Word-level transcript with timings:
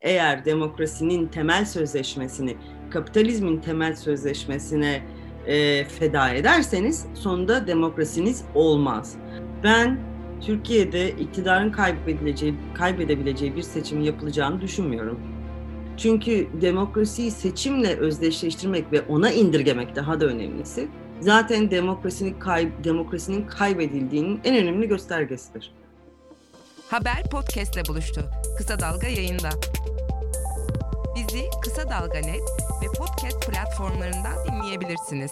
eğer 0.00 0.44
demokrasinin 0.44 1.26
temel 1.28 1.64
sözleşmesini, 1.64 2.56
kapitalizmin 2.90 3.60
temel 3.60 3.96
sözleşmesine 3.96 5.02
e, 5.46 5.84
feda 5.84 6.30
ederseniz 6.30 7.06
sonunda 7.14 7.66
demokrasiniz 7.66 8.44
olmaz. 8.54 9.16
Ben 9.64 9.98
Türkiye'de 10.40 11.10
iktidarın 11.10 11.72
kaybedebileceği, 11.72 12.54
kaybedebileceği 12.74 13.56
bir 13.56 13.62
seçimin 13.62 14.02
yapılacağını 14.02 14.60
düşünmüyorum. 14.60 15.20
Çünkü 15.96 16.48
demokrasiyi 16.60 17.30
seçimle 17.30 17.96
özdeşleştirmek 17.96 18.92
ve 18.92 19.02
ona 19.02 19.30
indirgemek 19.30 19.96
daha 19.96 20.20
da 20.20 20.26
önemlisi 20.26 20.88
zaten 21.20 21.70
demokrasinin, 21.70 22.38
kay, 22.38 22.68
demokrasinin 22.84 23.46
kaybedildiğinin 23.46 24.40
en 24.44 24.56
önemli 24.56 24.88
göstergesidir. 24.88 25.72
Haber 26.90 27.22
podcastle 27.30 27.82
buluştu. 27.88 28.20
Kısa 28.58 28.80
Dalga 28.80 29.06
yayında. 29.06 29.50
Bizi 31.20 31.44
Kısa 31.62 31.90
Dalga 31.90 32.18
Net 32.18 32.42
ve 32.82 32.86
podcast 32.98 33.50
platformlarından 33.50 34.32
dinleyebilirsiniz. 34.46 35.30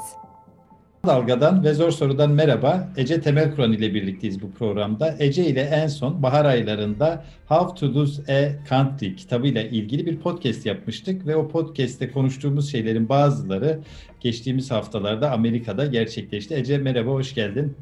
Dalga'dan 1.07 1.65
ve 1.65 1.75
Zor 1.75 1.91
Soru'dan 1.91 2.31
merhaba. 2.31 2.89
Ece 2.97 3.21
Temel 3.21 3.55
Kur'an 3.55 3.73
ile 3.73 3.95
birlikteyiz 3.95 4.43
bu 4.43 4.51
programda. 4.51 5.17
Ece 5.19 5.47
ile 5.47 5.61
en 5.61 5.87
son 5.87 6.23
bahar 6.23 6.45
aylarında 6.45 7.25
How 7.47 7.75
to 7.81 7.95
Lose 7.95 8.23
a 8.35 8.69
Country 8.69 9.17
kitabıyla 9.17 9.63
ilgili 9.63 10.07
bir 10.07 10.21
podcast 10.21 10.67
yapmıştık 10.67 11.27
ve 11.27 11.37
o 11.37 11.49
podcast'te 11.49 12.11
konuştuğumuz 12.11 12.73
şeylerin 12.73 13.09
bazıları 13.09 13.81
geçtiğimiz 14.21 14.71
haftalarda 14.71 15.31
Amerika'da 15.31 15.87
gerçekleşti. 15.87 16.55
Ece 16.55 16.79
merhaba, 16.79 17.11
hoş 17.11 17.35
geldin. 17.35 17.77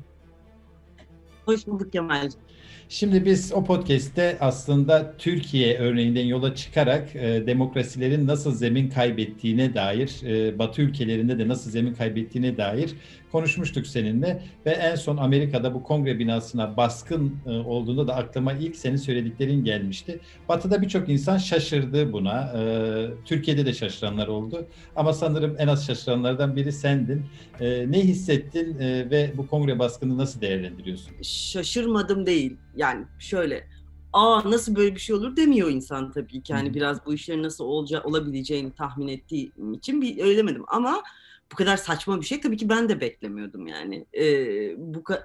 Hoş 1.46 1.66
bulduk 1.66 1.92
Kemal. 1.92 2.30
Şimdi 2.88 3.24
biz 3.24 3.52
o 3.52 3.64
podcast'te 3.64 4.36
aslında 4.40 5.14
Türkiye 5.18 5.78
örneğinden 5.78 6.24
yola 6.24 6.54
çıkarak 6.54 7.16
e, 7.16 7.46
demokrasilerin 7.46 8.26
nasıl 8.26 8.54
zemin 8.54 8.90
kaybettiğine 8.90 9.74
dair, 9.74 10.20
e, 10.24 10.58
Batı 10.58 10.82
ülkelerinde 10.82 11.38
de 11.38 11.48
nasıl 11.48 11.70
zemin 11.70 11.94
kaybettiğine 11.94 12.56
dair 12.56 12.94
konuşmuştuk 13.32 13.86
seninle 13.86 14.42
ve 14.66 14.70
en 14.70 14.94
son 14.94 15.16
Amerika'da 15.16 15.74
bu 15.74 15.82
kongre 15.82 16.18
binasına 16.18 16.76
baskın 16.76 17.36
e, 17.46 17.50
olduğunda 17.50 18.06
da 18.06 18.14
aklıma 18.14 18.52
ilk 18.52 18.76
senin 18.76 18.96
söylediklerin 18.96 19.64
gelmişti. 19.64 20.20
Batı'da 20.48 20.82
birçok 20.82 21.08
insan 21.08 21.38
şaşırdı 21.38 22.12
buna. 22.12 22.40
E, 22.40 22.60
Türkiye'de 23.24 23.66
de 23.66 23.72
şaşıranlar 23.72 24.28
oldu. 24.28 24.66
Ama 24.96 25.12
sanırım 25.12 25.56
en 25.58 25.68
az 25.68 25.86
şaşıranlardan 25.86 26.56
biri 26.56 26.72
sendin. 26.72 27.26
E, 27.60 27.90
ne 27.90 28.00
hissettin 28.00 28.78
e, 28.78 29.10
ve 29.10 29.32
bu 29.36 29.46
kongre 29.46 29.78
baskını 29.78 30.18
nasıl 30.18 30.40
değerlendiriyorsun? 30.40 31.22
Şaşırmadım 31.22 32.26
değil. 32.26 32.56
Yani 32.76 33.04
şöyle 33.18 33.68
aa 34.12 34.50
nasıl 34.50 34.76
böyle 34.76 34.94
bir 34.94 35.00
şey 35.00 35.16
olur 35.16 35.36
demiyor 35.36 35.70
insan 35.70 36.12
tabii 36.12 36.42
ki. 36.42 36.52
Yani 36.52 36.74
biraz 36.74 37.06
bu 37.06 37.14
işlerin 37.14 37.42
nasıl 37.42 37.64
olacağı, 37.64 38.02
olabileceğini 38.02 38.72
tahmin 38.72 39.08
ettiğim 39.08 39.72
için 39.72 40.02
bir 40.02 40.24
öyle 40.24 40.36
demedim. 40.36 40.64
Ama 40.68 41.02
bu 41.52 41.56
kadar 41.56 41.76
saçma 41.76 42.20
bir 42.20 42.26
şey 42.26 42.40
tabii 42.40 42.56
ki 42.56 42.68
ben 42.68 42.88
de 42.88 43.00
beklemiyordum 43.00 43.66
yani. 43.66 44.06
E, 44.14 44.24
bu, 44.78 44.98
ka- 44.98 45.22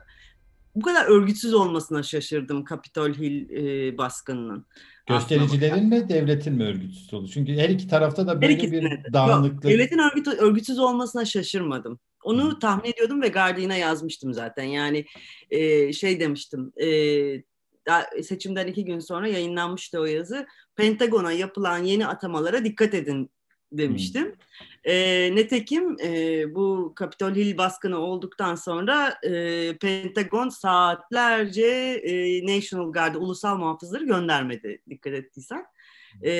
bu 0.75 0.81
kadar 0.81 1.05
örgütsüz 1.05 1.53
olmasına 1.53 2.03
şaşırdım 2.03 2.66
Capitol 2.69 3.13
Hill 3.13 3.49
e, 3.49 3.97
baskınının. 3.97 4.66
Göstericilerin 5.07 5.85
mi 5.85 6.09
devletin 6.09 6.53
mi 6.53 6.63
örgütsüz 6.63 7.13
oldu? 7.13 7.27
Çünkü 7.27 7.53
her 7.53 7.69
iki 7.69 7.88
tarafta 7.88 8.27
da 8.27 8.41
böyle 8.41 8.72
bir 8.72 9.13
dağınıklık. 9.13 9.53
Yok, 9.53 9.63
devletin 9.63 9.97
örgüt, 9.97 10.27
örgütsüz 10.27 10.79
olmasına 10.79 11.25
şaşırmadım. 11.25 11.99
Onu 12.23 12.59
tahmin 12.59 12.89
ediyordum 12.89 13.22
ve 13.22 13.27
Guardian'a 13.27 13.75
yazmıştım 13.75 14.33
zaten. 14.33 14.64
Yani 14.64 15.05
e, 15.50 15.94
şey 15.94 16.19
demiştim. 16.19 16.73
E, 16.81 16.88
seçimden 18.23 18.67
iki 18.67 18.86
gün 18.86 19.00
sonra 19.00 19.28
yayınlanmıştı 19.28 20.00
o 20.00 20.05
yazı. 20.05 20.47
Pentagon'a 20.75 21.31
yapılan 21.31 21.78
yeni 21.78 22.08
atamalara 22.08 22.66
dikkat 22.66 22.94
edin 22.94 23.30
demiştim. 23.72 24.25
Hmm. 24.25 24.33
E, 24.83 25.36
netekim 25.36 25.95
e, 26.03 26.45
bu 26.55 26.94
Capitol 27.00 27.36
Hill 27.36 27.58
baskını 27.58 27.97
olduktan 27.97 28.56
sonra 28.56 29.17
e, 29.23 29.78
Pentagon 29.78 30.50
saatlerce 30.50 31.68
e, 32.03 32.45
National 32.45 32.91
Guard, 32.91 33.16
ulusal 33.16 33.57
muhafızları 33.57 34.06
göndermedi 34.06 34.81
dikkat 34.90 35.13
ettiysen. 35.13 35.66
E, 36.23 36.31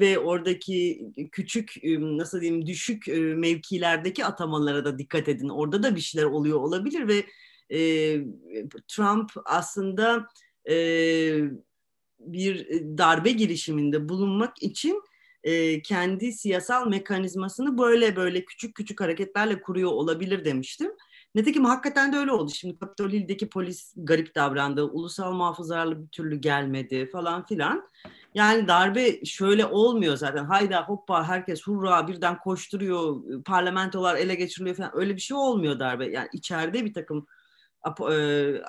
ve 0.00 0.18
oradaki 0.18 1.06
küçük 1.32 1.74
nasıl 1.98 2.40
diyeyim 2.40 2.66
düşük 2.66 3.06
mevkilerdeki 3.36 4.24
atamalara 4.24 4.84
da 4.84 4.98
dikkat 4.98 5.28
edin. 5.28 5.48
Orada 5.48 5.82
da 5.82 5.96
bir 5.96 6.00
şeyler 6.00 6.26
oluyor 6.26 6.60
olabilir 6.60 7.08
ve 7.08 7.24
e, 7.72 7.80
Trump 8.88 9.30
aslında 9.44 10.26
e, 10.70 10.74
bir 12.20 12.68
darbe 12.98 13.30
girişiminde 13.30 14.08
bulunmak 14.08 14.62
için 14.62 15.02
e, 15.44 15.82
kendi 15.82 16.32
siyasal 16.32 16.88
mekanizmasını 16.88 17.78
böyle 17.78 18.16
böyle 18.16 18.44
küçük 18.44 18.74
küçük 18.74 19.00
hareketlerle 19.00 19.62
kuruyor 19.62 19.90
olabilir 19.90 20.44
demiştim. 20.44 20.90
Nitekim 21.34 21.64
hakikaten 21.64 22.12
de 22.12 22.16
öyle 22.16 22.32
oldu. 22.32 22.50
Şimdi 22.54 22.78
Capitol 22.80 23.10
Hill'deki 23.10 23.48
polis 23.48 23.94
garip 23.96 24.34
davrandı. 24.34 24.84
Ulusal 24.84 25.32
muhafızlarla 25.32 26.02
bir 26.02 26.08
türlü 26.08 26.36
gelmedi 26.36 27.10
falan 27.12 27.46
filan. 27.46 27.88
Yani 28.34 28.68
darbe 28.68 29.24
şöyle 29.24 29.66
olmuyor 29.66 30.16
zaten. 30.16 30.44
Hayda 30.44 30.82
hoppa 30.82 31.28
herkes 31.28 31.62
hurra 31.62 32.08
birden 32.08 32.38
koşturuyor. 32.38 33.22
Parlamentolar 33.44 34.16
ele 34.16 34.34
geçiriliyor 34.34 34.76
falan. 34.76 34.90
Öyle 34.94 35.16
bir 35.16 35.20
şey 35.20 35.36
olmuyor 35.36 35.78
darbe. 35.78 36.06
Yani 36.06 36.28
içeride 36.32 36.84
bir 36.84 36.94
takım 36.94 37.26
e, 38.12 38.14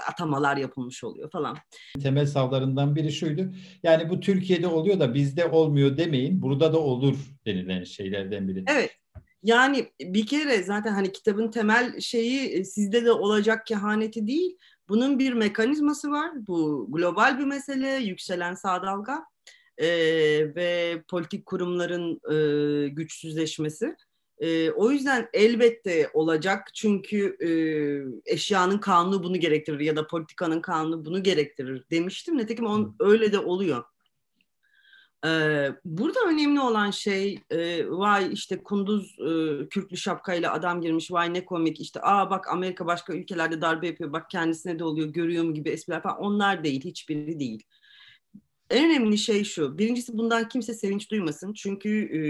atamalar 0.09 0.57
yapılmış 0.57 1.03
oluyor 1.03 1.31
falan. 1.31 1.57
Temel 2.03 2.25
savlarından 2.25 2.95
biri 2.95 3.11
şuydu. 3.11 3.53
Yani 3.83 4.09
bu 4.09 4.19
Türkiye'de 4.19 4.67
oluyor 4.67 4.99
da 4.99 5.13
bizde 5.13 5.45
olmuyor 5.45 5.97
demeyin. 5.97 6.41
Burada 6.41 6.73
da 6.73 6.79
olur 6.79 7.17
denilen 7.45 7.83
şeylerden 7.83 8.47
biri. 8.47 8.63
Evet. 8.67 8.91
Yani 9.43 9.91
bir 10.01 10.25
kere 10.25 10.63
zaten 10.63 10.93
hani 10.93 11.11
kitabın 11.11 11.51
temel 11.51 11.99
şeyi 11.99 12.49
e, 12.49 12.63
sizde 12.63 13.05
de 13.05 13.11
olacak 13.11 13.67
kehaneti 13.67 14.27
değil. 14.27 14.57
Bunun 14.89 15.19
bir 15.19 15.33
mekanizması 15.33 16.11
var. 16.11 16.31
Bu 16.47 16.87
global 16.89 17.39
bir 17.39 17.45
mesele, 17.45 17.89
yükselen 17.89 18.53
sağ 18.53 18.83
dalga 18.83 19.32
e, 19.77 19.87
ve 20.55 21.01
politik 21.07 21.45
kurumların 21.45 22.19
e, 22.31 22.87
güçsüzleşmesi. 22.87 23.95
E, 24.39 24.71
o 24.71 24.91
yüzden 24.91 25.29
elbette 25.33 26.09
olacak 26.13 26.69
çünkü 26.73 27.37
e, 27.39 27.49
eşyanın 28.33 28.77
kanunu 28.77 29.23
bunu 29.23 29.39
gerektirir 29.39 29.79
ya 29.79 29.95
da 29.95 30.07
politikanın 30.07 30.61
kanunu 30.61 31.05
bunu 31.05 31.23
gerektirir 31.23 31.83
demiştim. 31.91 32.37
Nitekim 32.37 32.65
on, 32.65 32.95
öyle 32.99 33.31
de 33.31 33.39
oluyor. 33.39 33.83
Burada 35.85 36.19
önemli 36.27 36.59
olan 36.59 36.91
şey 36.91 37.39
e, 37.49 37.89
vay 37.89 38.33
işte 38.33 38.63
kunduz 38.63 39.15
e, 39.19 39.67
kürklü 39.69 39.97
şapkayla 39.97 40.53
adam 40.53 40.81
girmiş 40.81 41.11
vay 41.11 41.33
ne 41.33 41.45
komik 41.45 41.81
işte 41.81 41.99
aa 42.03 42.29
bak 42.29 42.47
Amerika 42.47 42.85
başka 42.85 43.13
ülkelerde 43.13 43.61
darbe 43.61 43.87
yapıyor 43.87 44.13
bak 44.13 44.29
kendisine 44.29 44.79
de 44.79 44.83
oluyor 44.83 45.07
görüyor 45.07 45.43
mu 45.43 45.53
gibi 45.53 45.69
espriler 45.69 46.01
falan 46.03 46.19
onlar 46.19 46.63
değil 46.63 46.83
hiçbiri 46.83 47.39
değil 47.39 47.63
en 48.73 48.89
önemli 48.89 49.17
şey 49.17 49.43
şu. 49.43 49.77
Birincisi 49.77 50.17
bundan 50.17 50.47
kimse 50.47 50.73
sevinç 50.73 51.11
duymasın. 51.11 51.53
Çünkü 51.53 51.89
e, 51.89 52.21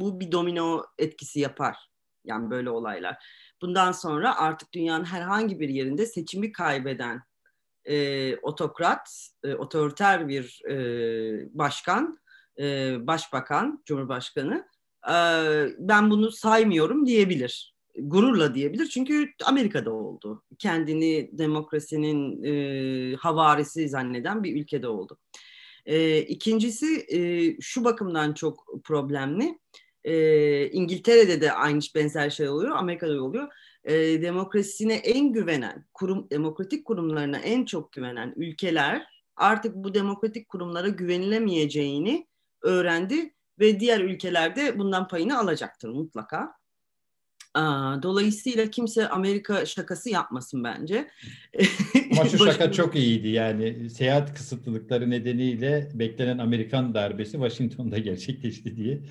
bu 0.00 0.20
bir 0.20 0.32
domino 0.32 0.84
etkisi 0.98 1.40
yapar. 1.40 1.76
Yani 2.24 2.50
böyle 2.50 2.70
olaylar. 2.70 3.24
Bundan 3.62 3.92
sonra 3.92 4.36
artık 4.36 4.72
dünyanın 4.72 5.04
herhangi 5.04 5.60
bir 5.60 5.68
yerinde 5.68 6.06
seçimi 6.06 6.52
kaybeden 6.52 7.22
e, 7.84 8.36
otokrat, 8.36 9.28
e, 9.44 9.54
otoriter 9.54 10.28
bir 10.28 10.62
e, 10.70 10.74
başkan, 11.58 12.18
e, 12.58 12.96
başbakan, 13.06 13.82
cumhurbaşkanı 13.86 14.68
e, 15.08 15.16
ben 15.78 16.10
bunu 16.10 16.30
saymıyorum 16.30 17.06
diyebilir. 17.06 17.74
Gururla 17.98 18.54
diyebilir 18.54 18.86
çünkü 18.86 19.28
Amerika'da 19.44 19.92
oldu. 19.92 20.42
Kendini 20.58 21.30
demokrasinin 21.32 22.42
e, 22.42 23.16
havarisi 23.16 23.88
zanneden 23.88 24.44
bir 24.44 24.62
ülkede 24.62 24.88
oldu. 24.88 25.18
E, 25.86 26.18
ikincisi 26.18 27.06
e, 27.08 27.20
şu 27.60 27.84
bakımdan 27.84 28.32
çok 28.32 28.66
problemli. 28.84 29.58
E, 30.04 30.70
İngiltere'de 30.70 31.40
de 31.40 31.52
aynı 31.52 31.80
benzer 31.94 32.30
şey 32.30 32.48
oluyor, 32.48 32.76
Amerika'da 32.76 33.22
oluyor. 33.22 33.48
E, 33.84 33.94
demokrasisine 34.22 34.94
en 34.94 35.32
güvenen, 35.32 35.86
kurum, 35.94 36.30
demokratik 36.30 36.84
kurumlarına 36.84 37.38
en 37.38 37.64
çok 37.64 37.92
güvenen 37.92 38.34
ülkeler 38.36 39.06
artık 39.36 39.74
bu 39.74 39.94
demokratik 39.94 40.48
kurumlara 40.48 40.88
güvenilemeyeceğini 40.88 42.26
öğrendi 42.62 43.34
ve 43.58 43.80
diğer 43.80 44.00
ülkelerde 44.00 44.78
bundan 44.78 45.08
payını 45.08 45.38
alacaktır 45.38 45.88
mutlaka. 45.88 46.61
Dolayısıyla 48.02 48.70
kimse 48.70 49.08
Amerika 49.08 49.66
şakası 49.66 50.10
yapmasın 50.10 50.64
bence. 50.64 51.10
Ama 52.12 52.24
şu 52.28 52.38
şaka 52.38 52.72
çok 52.72 52.96
iyiydi 52.96 53.28
yani 53.28 53.90
seyahat 53.90 54.34
kısıtlılıkları 54.34 55.10
nedeniyle 55.10 55.90
beklenen 55.94 56.38
Amerikan 56.38 56.94
darbesi 56.94 57.32
Washington'da 57.32 57.98
gerçekleşti 57.98 58.76
diye. 58.76 59.02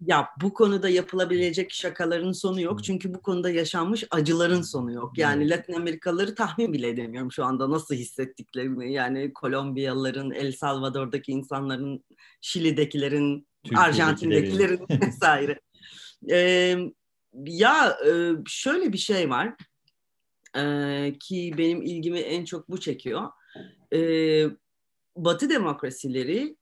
Ya 0.00 0.28
bu 0.40 0.54
konuda 0.54 0.88
yapılabilecek 0.88 1.72
şakaların 1.72 2.32
sonu 2.32 2.60
yok. 2.60 2.84
Çünkü 2.84 3.14
bu 3.14 3.22
konuda 3.22 3.50
yaşanmış 3.50 4.04
acıların 4.10 4.62
sonu 4.62 4.92
yok. 4.92 5.18
Yani 5.18 5.50
Latin 5.50 5.72
Amerikalıları 5.72 6.34
tahmin 6.34 6.72
bile 6.72 6.88
edemiyorum 6.88 7.32
şu 7.32 7.44
anda 7.44 7.70
nasıl 7.70 7.94
hissettiklerini. 7.94 8.92
Yani 8.92 9.32
Kolombiyalıların, 9.32 10.30
El 10.30 10.52
Salvador'daki 10.52 11.32
insanların, 11.32 12.04
Şili'dekilerin, 12.40 13.46
Arjantin'dekilerin 13.76 14.86
vesaire. 15.06 15.60
Ee, 16.30 16.76
ya 17.46 17.98
e, 18.06 18.32
şöyle 18.46 18.92
bir 18.92 18.98
şey 18.98 19.30
var 19.30 19.54
e, 20.56 21.12
ki 21.20 21.54
benim 21.58 21.82
ilgimi 21.82 22.18
en 22.18 22.44
çok 22.44 22.70
bu 22.70 22.80
çekiyor. 22.80 23.28
E, 23.94 24.00
Batı 25.16 25.50
demokrasileri 25.50 26.56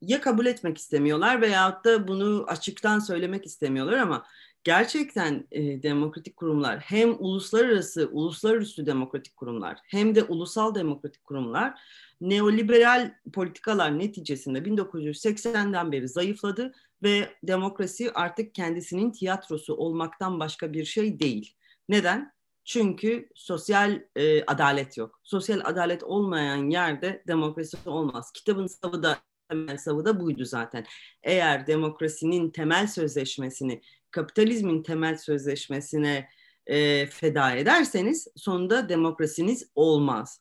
ya 0.00 0.20
kabul 0.20 0.46
etmek 0.46 0.78
istemiyorlar 0.78 1.40
veyahut 1.40 1.84
da 1.84 2.08
bunu 2.08 2.44
açıktan 2.48 2.98
söylemek 2.98 3.46
istemiyorlar 3.46 3.98
ama 3.98 4.26
gerçekten 4.64 5.46
e, 5.50 5.82
demokratik 5.82 6.36
kurumlar 6.36 6.78
hem 6.80 7.16
uluslararası, 7.18 8.08
uluslararası 8.12 8.86
demokratik 8.86 9.36
kurumlar 9.36 9.78
hem 9.84 10.14
de 10.14 10.22
ulusal 10.22 10.74
demokratik 10.74 11.24
kurumlar 11.24 11.80
neoliberal 12.20 13.14
politikalar 13.32 13.98
neticesinde 13.98 14.58
1980'den 14.58 15.92
beri 15.92 16.08
zayıfladı 16.08 16.72
ve 17.02 17.28
demokrasi 17.42 18.12
artık 18.12 18.54
kendisinin 18.54 19.10
tiyatrosu 19.10 19.74
olmaktan 19.74 20.40
başka 20.40 20.72
bir 20.72 20.84
şey 20.84 21.20
değil. 21.20 21.54
Neden? 21.88 22.34
Çünkü 22.64 23.28
sosyal 23.34 24.00
e, 24.16 24.44
adalet 24.44 24.96
yok. 24.96 25.20
Sosyal 25.22 25.60
adalet 25.64 26.02
olmayan 26.02 26.70
yerde 26.70 27.22
demokrasi 27.26 27.76
olmaz. 27.86 28.32
Kitabın 28.32 28.66
savı 28.66 29.02
da 29.02 29.18
temel 29.48 29.78
savı 29.78 30.04
da 30.04 30.20
buydu 30.20 30.44
zaten. 30.44 30.86
Eğer 31.22 31.66
demokrasinin 31.66 32.50
temel 32.50 32.86
sözleşmesini, 32.86 33.82
kapitalizmin 34.14 34.82
temel 34.82 35.18
sözleşmesine 35.18 36.28
e, 36.66 37.06
feda 37.06 37.52
ederseniz 37.52 38.28
sonunda 38.36 38.88
demokrasiniz 38.88 39.70
olmaz. 39.74 40.40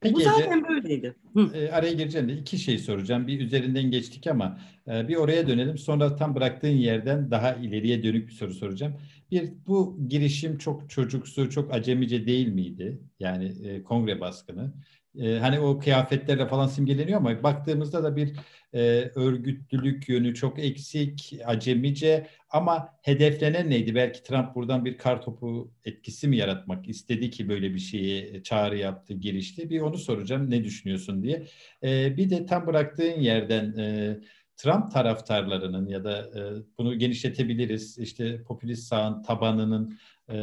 Peki, 0.00 0.14
Bu 0.14 0.20
zaten 0.20 0.68
böyleydi. 0.68 1.16
E, 1.54 1.68
araya 1.68 1.92
gireceğim 1.92 2.28
de 2.28 2.32
iki 2.32 2.58
şey 2.58 2.78
soracağım. 2.78 3.26
Bir 3.26 3.40
üzerinden 3.40 3.90
geçtik 3.90 4.26
ama 4.26 4.58
e, 4.88 5.08
bir 5.08 5.16
oraya 5.16 5.48
dönelim. 5.48 5.78
Sonra 5.78 6.16
tam 6.16 6.34
bıraktığın 6.34 6.68
yerden 6.68 7.30
daha 7.30 7.54
ileriye 7.54 8.02
dönük 8.02 8.28
bir 8.28 8.32
soru 8.32 8.54
soracağım. 8.54 8.94
Bir 9.30 9.52
bu 9.66 9.98
girişim 10.08 10.58
çok 10.58 10.90
çocuksu, 10.90 11.50
çok 11.50 11.74
acemice 11.74 12.26
değil 12.26 12.48
miydi? 12.48 13.00
Yani 13.20 13.52
e, 13.64 13.82
kongre 13.82 14.20
baskını 14.20 14.72
e, 15.20 15.38
hani 15.38 15.60
o 15.60 15.78
kıyafetlerle 15.78 16.46
falan 16.46 16.66
simgeleniyor 16.66 17.18
ama 17.18 17.42
baktığımızda 17.42 18.04
da 18.04 18.16
bir 18.16 18.32
e, 18.74 18.80
örgütlülük 19.14 20.08
yönü 20.08 20.34
çok 20.34 20.58
eksik, 20.58 21.38
acemice 21.44 22.26
ama 22.50 22.88
hedeflenen 23.02 23.70
neydi? 23.70 23.94
Belki 23.94 24.22
Trump 24.22 24.54
buradan 24.54 24.84
bir 24.84 24.98
kar 24.98 25.22
topu 25.22 25.72
etkisi 25.84 26.28
mi 26.28 26.36
yaratmak 26.36 26.88
istedi 26.88 27.30
ki 27.30 27.48
böyle 27.48 27.74
bir 27.74 27.78
şeye 27.78 28.42
çağrı 28.42 28.78
yaptı, 28.78 29.14
girişti? 29.14 29.70
Bir 29.70 29.80
onu 29.80 29.98
soracağım 29.98 30.50
ne 30.50 30.64
düşünüyorsun 30.64 31.22
diye. 31.22 31.46
E, 31.82 32.16
bir 32.16 32.30
de 32.30 32.46
tam 32.46 32.66
bıraktığın 32.66 33.20
yerden 33.20 33.76
e, 33.78 34.16
Trump 34.56 34.92
taraftarlarının 34.92 35.88
ya 35.88 36.04
da 36.04 36.18
e, 36.18 36.40
bunu 36.78 36.98
genişletebiliriz 36.98 37.98
işte 37.98 38.42
popülist 38.42 38.88
sağın 38.88 39.22
tabanının 39.22 39.98
e, 40.30 40.36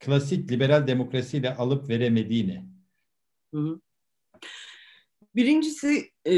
klasik 0.00 0.50
liberal 0.52 0.86
demokrasiyle 0.86 1.54
alıp 1.54 1.88
veremediğini 1.88 2.71
Birincisi 5.34 6.10
e, 6.26 6.34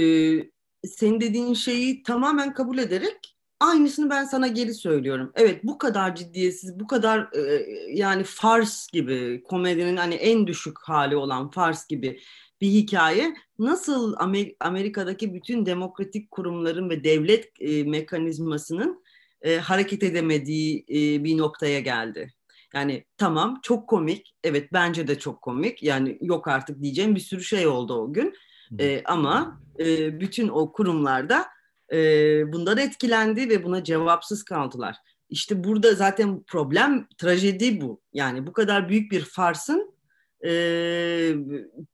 senin 0.86 1.20
dediğin 1.20 1.54
şeyi 1.54 2.02
tamamen 2.02 2.54
kabul 2.54 2.78
ederek 2.78 3.36
aynısını 3.60 4.10
ben 4.10 4.24
sana 4.24 4.46
geri 4.48 4.74
söylüyorum. 4.74 5.32
Evet 5.34 5.64
bu 5.64 5.78
kadar 5.78 6.14
ciddiyetsiz, 6.16 6.80
bu 6.80 6.86
kadar 6.86 7.32
e, 7.32 7.66
yani 7.92 8.24
fars 8.24 8.88
gibi 8.92 9.42
komedinin 9.42 9.96
hani 9.96 10.14
en 10.14 10.46
düşük 10.46 10.78
hali 10.82 11.16
olan 11.16 11.50
fars 11.50 11.86
gibi 11.86 12.20
bir 12.60 12.68
hikaye 12.68 13.34
nasıl 13.58 14.14
Amer- 14.14 14.56
Amerika'daki 14.60 15.34
bütün 15.34 15.66
demokratik 15.66 16.30
kurumların 16.30 16.90
ve 16.90 17.04
devlet 17.04 17.52
e, 17.60 17.84
mekanizmasının 17.84 19.04
e, 19.42 19.56
hareket 19.56 20.02
edemediği 20.02 20.84
e, 20.88 21.24
bir 21.24 21.38
noktaya 21.38 21.80
geldi. 21.80 22.34
Yani 22.74 23.04
tamam 23.16 23.60
çok 23.62 23.88
komik. 23.88 24.34
Evet 24.44 24.72
bence 24.72 25.08
de 25.08 25.18
çok 25.18 25.42
komik. 25.42 25.82
Yani 25.82 26.18
yok 26.20 26.48
artık 26.48 26.82
diyeceğim 26.82 27.14
bir 27.14 27.20
sürü 27.20 27.44
şey 27.44 27.66
oldu 27.66 27.94
o 27.94 28.12
gün. 28.12 28.34
E, 28.78 29.02
ama 29.04 29.60
e, 29.78 30.20
bütün 30.20 30.48
o 30.48 30.72
kurumlarda 30.72 31.46
e, 31.92 31.96
bundan 32.52 32.78
etkilendi 32.78 33.48
ve 33.48 33.64
buna 33.64 33.84
cevapsız 33.84 34.44
kaldılar. 34.44 34.96
İşte 35.30 35.64
burada 35.64 35.94
zaten 35.94 36.42
problem, 36.42 37.06
trajedi 37.18 37.80
bu. 37.80 38.00
Yani 38.12 38.46
bu 38.46 38.52
kadar 38.52 38.88
büyük 38.88 39.12
bir 39.12 39.24
farsın 39.24 39.94
e, 40.44 40.50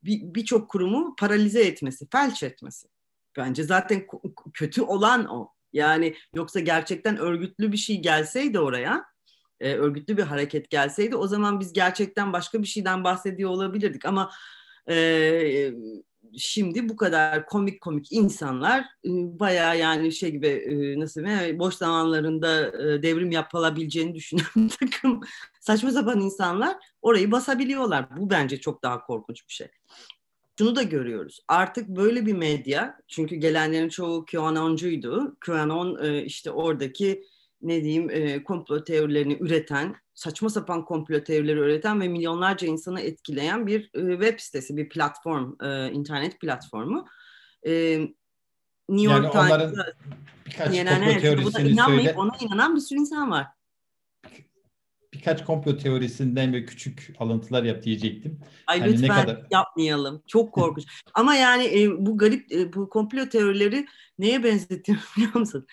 birçok 0.03 0.62
bir 0.62 0.69
kurumu 0.69 1.15
paralize 1.19 1.62
etmesi, 1.62 2.06
felç 2.12 2.43
etmesi. 2.43 2.88
Bence 3.37 3.62
zaten 3.62 4.06
kötü 4.55 4.82
olan 4.82 5.27
o. 5.27 5.53
Yani 5.73 6.15
yoksa 6.35 6.61
gerçekten 6.61 7.17
örgütlü 7.17 7.73
bir 7.73 7.77
şey 7.77 8.03
gelseydi 8.03 8.61
oraya 8.61 9.05
e, 9.61 9.75
örgütlü 9.75 10.17
bir 10.17 10.23
hareket 10.23 10.71
gelseydi 10.71 11.17
o 11.17 11.27
zaman 11.27 11.61
biz 11.61 11.73
gerçekten 11.73 12.33
başka 12.33 12.62
bir 12.62 12.67
şeyden 12.67 13.05
bahsediyor 13.05 13.51
olabilirdik 13.51 14.05
ama 14.05 14.31
e, 14.91 15.73
şimdi 16.37 16.89
bu 16.89 16.97
kadar 16.97 17.47
komik 17.47 17.81
komik 17.81 18.12
insanlar 18.12 18.81
e, 18.81 19.09
bayağı 19.39 19.79
yani 19.79 20.12
şey 20.12 20.31
gibi 20.31 20.47
e, 20.47 21.01
nasıl 21.01 21.25
diyeyim 21.25 21.59
boş 21.59 21.75
zamanlarında 21.75 22.67
e, 22.67 23.03
devrim 23.03 23.31
yapılabileceğini 23.31 24.15
düşünen 24.15 24.69
takım 24.81 25.21
saçma 25.61 25.91
sapan 25.91 26.21
insanlar 26.21 26.77
orayı 27.03 27.33
basabiliyorlar. 27.33 28.17
Bu 28.17 28.31
bence 28.31 28.61
çok 28.61 28.83
daha 28.83 29.06
korkunç 29.06 29.49
bir 29.49 29.53
şey. 29.53 29.69
Şunu 30.59 30.77
da 30.77 30.83
görüyoruz. 30.83 31.41
Artık 31.49 31.89
böyle 31.89 32.27
bir 32.27 32.33
medya 32.33 33.01
çünkü 33.09 33.37
gelenlerin 33.37 33.89
çoğu 33.89 34.25
QAnoncuydu. 34.25 35.37
QAnon 35.47 36.05
e, 36.05 36.25
işte 36.25 36.51
oradaki 36.51 37.25
ne 37.62 37.85
diyeyim 37.85 38.11
e, 38.11 38.45
komplo 38.45 38.85
teorilerini 38.85 39.37
üreten, 39.41 39.97
saçma 40.15 40.51
sapan 40.51 40.85
komplo 40.85 41.25
teorileri 41.25 41.59
üreten 41.59 42.01
ve 42.01 42.09
milyonlarca 42.09 42.67
insanı 42.67 43.01
etkileyen 43.01 43.67
bir 43.67 43.91
e, 43.95 44.11
web 44.11 44.41
sitesi, 44.41 44.77
bir 44.77 44.89
platform, 44.89 45.55
e, 45.65 45.91
internet 45.93 46.41
platformu. 46.41 47.07
E, 47.67 47.99
New 48.89 49.15
York 49.15 49.35
yani 49.35 49.49
Times'da 49.49 49.95
birkaç 50.57 50.75
komplo 50.85 51.21
teorisini 51.21 51.77
söyle. 51.87 52.15
Ona 52.17 52.33
inanan 52.41 52.77
bir 52.77 52.81
sürü 52.81 52.99
insan 52.99 53.31
var. 53.31 53.47
Birkaç 55.13 55.45
komplo 55.45 55.77
teorisinden 55.77 56.53
ve 56.53 56.65
küçük 56.65 57.13
alıntılar 57.19 57.63
yap 57.63 57.83
diyecektim. 57.83 58.41
Ay 58.67 58.81
hani 58.81 58.93
lütfen 58.93 59.09
ne 59.19 59.23
kadar... 59.23 59.47
yapmayalım. 59.51 60.23
Çok 60.27 60.53
korkunç. 60.53 60.85
Ama 61.15 61.35
yani 61.35 61.65
e, 61.65 62.06
bu 62.06 62.19
garip 62.19 62.53
e, 62.53 62.73
bu 62.73 62.89
komplo 62.89 63.29
teorileri 63.29 63.87
neye 64.19 64.45
benzetiyorum 64.45 65.05
biliyor 65.17 65.35
musun? 65.35 65.67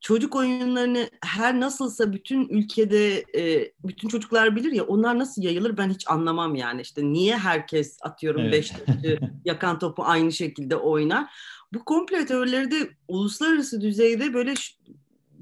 Çocuk 0.00 0.36
oyunlarını 0.36 1.10
her 1.24 1.60
nasılsa 1.60 2.12
bütün 2.12 2.48
ülkede 2.48 3.24
e, 3.36 3.72
bütün 3.84 4.08
çocuklar 4.08 4.56
bilir 4.56 4.72
ya 4.72 4.84
onlar 4.84 5.18
nasıl 5.18 5.42
yayılır 5.42 5.76
ben 5.76 5.90
hiç 5.90 6.10
anlamam 6.10 6.54
yani 6.54 6.80
işte 6.80 7.04
niye 7.04 7.36
herkes 7.36 7.98
atıyorum 8.02 8.40
evet. 8.40 8.52
beş 8.52 8.72
yakan 9.44 9.78
topu 9.78 10.04
aynı 10.04 10.32
şekilde 10.32 10.76
oynar. 10.76 11.30
Bu 11.72 11.84
komplo 11.84 12.24
teorileri 12.26 12.70
de 12.70 12.90
uluslararası 13.08 13.80
düzeyde 13.80 14.34
böyle 14.34 14.54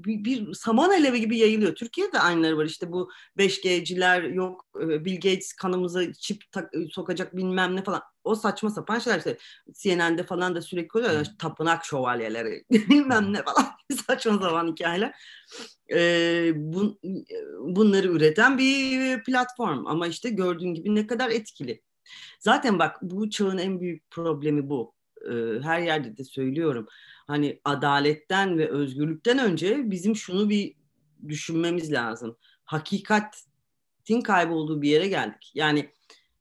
bir, 0.09 0.23
bir 0.23 0.53
saman 0.53 0.89
alevi 0.89 1.19
gibi 1.19 1.37
yayılıyor. 1.37 1.75
Türkiye'de 1.75 2.19
aynıları 2.19 2.57
var 2.57 2.65
işte 2.65 2.91
bu 2.91 3.09
5G'ciler 3.37 4.23
yok 4.23 4.65
e, 4.81 5.05
Bill 5.05 5.15
Gates 5.15 5.53
kanımıza 5.53 6.13
çip 6.13 6.51
tak, 6.51 6.75
e, 6.75 6.87
sokacak 6.89 7.35
bilmem 7.35 7.75
ne 7.75 7.83
falan. 7.83 8.01
O 8.23 8.35
saçma 8.35 8.69
sapan 8.69 8.99
şeyler 8.99 9.17
işte 9.17 9.37
CNN'de 9.73 10.23
falan 10.23 10.55
da 10.55 10.61
sürekli 10.61 10.99
oluyor. 10.99 11.25
Tapınak 11.39 11.85
şövalyeleri 11.85 12.65
bilmem 12.71 13.33
ne 13.33 13.43
falan 13.43 13.65
saçma 14.07 14.33
sapan 14.33 14.67
hikayeler. 14.71 15.15
Ee, 15.93 16.51
bun, 16.55 16.99
bunları 17.59 18.07
üreten 18.07 18.57
bir 18.57 19.23
platform 19.23 19.87
ama 19.87 20.07
işte 20.07 20.29
gördüğün 20.29 20.73
gibi 20.73 20.95
ne 20.95 21.07
kadar 21.07 21.29
etkili. 21.29 21.81
Zaten 22.39 22.79
bak 22.79 22.97
bu 23.01 23.29
çağın 23.29 23.57
en 23.57 23.79
büyük 23.79 24.09
problemi 24.11 24.69
bu. 24.69 24.93
Ee, 25.25 25.61
her 25.61 25.79
yerde 25.79 26.17
de 26.17 26.23
söylüyorum 26.23 26.87
hani 27.29 27.59
adaletten 27.65 28.57
ve 28.57 28.69
özgürlükten 28.69 29.39
önce 29.39 29.91
bizim 29.91 30.15
şunu 30.15 30.49
bir 30.49 30.75
düşünmemiz 31.27 31.91
lazım. 31.91 32.37
Hakikatin 32.65 34.21
kaybolduğu 34.23 34.81
bir 34.81 34.89
yere 34.89 35.07
geldik. 35.07 35.51
Yani 35.53 35.89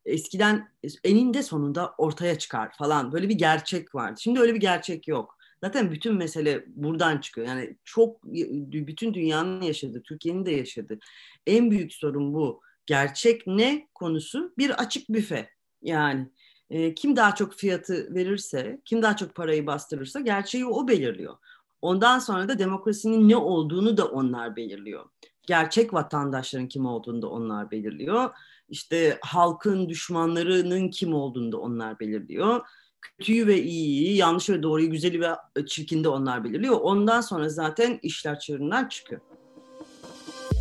eskiden 0.04 0.68
eninde 1.04 1.42
sonunda 1.42 1.94
ortaya 1.98 2.38
çıkar 2.38 2.72
falan 2.78 3.12
böyle 3.12 3.28
bir 3.28 3.34
gerçek 3.34 3.94
vardı. 3.94 4.20
Şimdi 4.20 4.40
öyle 4.40 4.54
bir 4.54 4.60
gerçek 4.60 5.08
yok. 5.08 5.38
Zaten 5.64 5.90
bütün 5.90 6.14
mesele 6.14 6.64
buradan 6.66 7.18
çıkıyor. 7.18 7.46
Yani 7.46 7.76
çok 7.84 8.24
bütün 8.24 9.14
dünyanın 9.14 9.60
yaşadığı, 9.62 10.02
Türkiye'nin 10.02 10.46
de 10.46 10.50
yaşadığı 10.50 10.98
en 11.46 11.70
büyük 11.70 11.94
sorun 11.94 12.34
bu. 12.34 12.62
Gerçek 12.86 13.46
ne 13.46 13.88
konusu 13.94 14.54
bir 14.58 14.70
açık 14.70 15.08
büfe. 15.08 15.50
Yani 15.82 16.28
e, 16.70 16.94
kim 16.94 17.16
daha 17.16 17.34
çok 17.34 17.54
fiyatı 17.54 18.14
verirse, 18.14 18.80
kim 18.84 19.02
daha 19.02 19.16
çok 19.16 19.34
parayı 19.34 19.66
bastırırsa 19.66 20.20
gerçeği 20.20 20.66
o 20.66 20.88
belirliyor. 20.88 21.36
Ondan 21.82 22.18
sonra 22.18 22.48
da 22.48 22.58
demokrasinin 22.58 23.28
ne 23.28 23.36
olduğunu 23.36 23.96
da 23.96 24.06
onlar 24.06 24.56
belirliyor. 24.56 25.04
Gerçek 25.46 25.94
vatandaşların 25.94 26.68
kim 26.68 26.86
olduğunu 26.86 27.22
da 27.22 27.28
onlar 27.28 27.70
belirliyor. 27.70 28.30
İşte 28.68 29.18
halkın 29.22 29.88
düşmanlarının 29.88 30.88
kim 30.88 31.14
olduğunu 31.14 31.52
da 31.52 31.58
onlar 31.58 32.00
belirliyor. 32.00 32.60
Kötüyü 33.00 33.46
ve 33.46 33.62
iyiyi, 33.62 34.16
yanlış 34.16 34.50
ve 34.50 34.62
doğruyu, 34.62 34.90
güzeli 34.90 35.20
ve 35.20 35.36
çirkini 35.66 36.04
de 36.04 36.08
onlar 36.08 36.44
belirliyor. 36.44 36.76
Ondan 36.80 37.20
sonra 37.20 37.48
zaten 37.48 37.98
işler 38.02 38.38
çığırından 38.38 38.88
çıkıyor. 38.88 39.20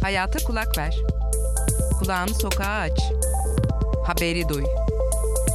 Hayata 0.03 0.39
kulak 0.47 0.77
ver. 0.77 0.95
Kulağını 1.99 2.33
sokağa 2.33 2.79
aç. 2.79 2.99
Haberi 4.07 4.49
duy. 4.49 4.87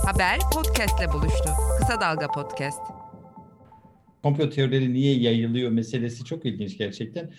Haber 0.06 0.38
podcastle 0.54 1.12
buluştu. 1.12 1.50
Kısa 1.78 2.00
Dalga 2.00 2.28
Podcast. 2.28 2.80
Komplo 4.23 4.50
teorileri 4.50 4.92
niye 4.92 5.18
yayılıyor 5.18 5.71
meselesi 5.71 6.25
çok 6.25 6.47
ilginç 6.47 6.78
gerçekten. 6.78 7.32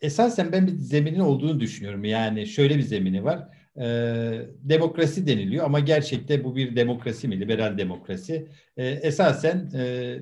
Esasen 0.00 0.52
ben 0.52 0.66
bir 0.66 0.72
zeminin 0.72 1.20
olduğunu 1.20 1.60
düşünüyorum. 1.60 2.04
Yani 2.04 2.46
şöyle 2.46 2.78
bir 2.78 2.82
zemini 2.82 3.24
var. 3.24 3.48
Ee, 3.80 4.46
demokrasi 4.62 5.26
deniliyor 5.26 5.64
ama 5.64 5.80
gerçekte 5.80 6.44
bu 6.44 6.56
bir 6.56 6.76
demokrasi 6.76 7.28
mi? 7.28 7.40
Liberal 7.40 7.78
demokrasi. 7.78 8.48
Ee, 8.76 8.86
esasen 8.86 9.70
e, 9.74 10.16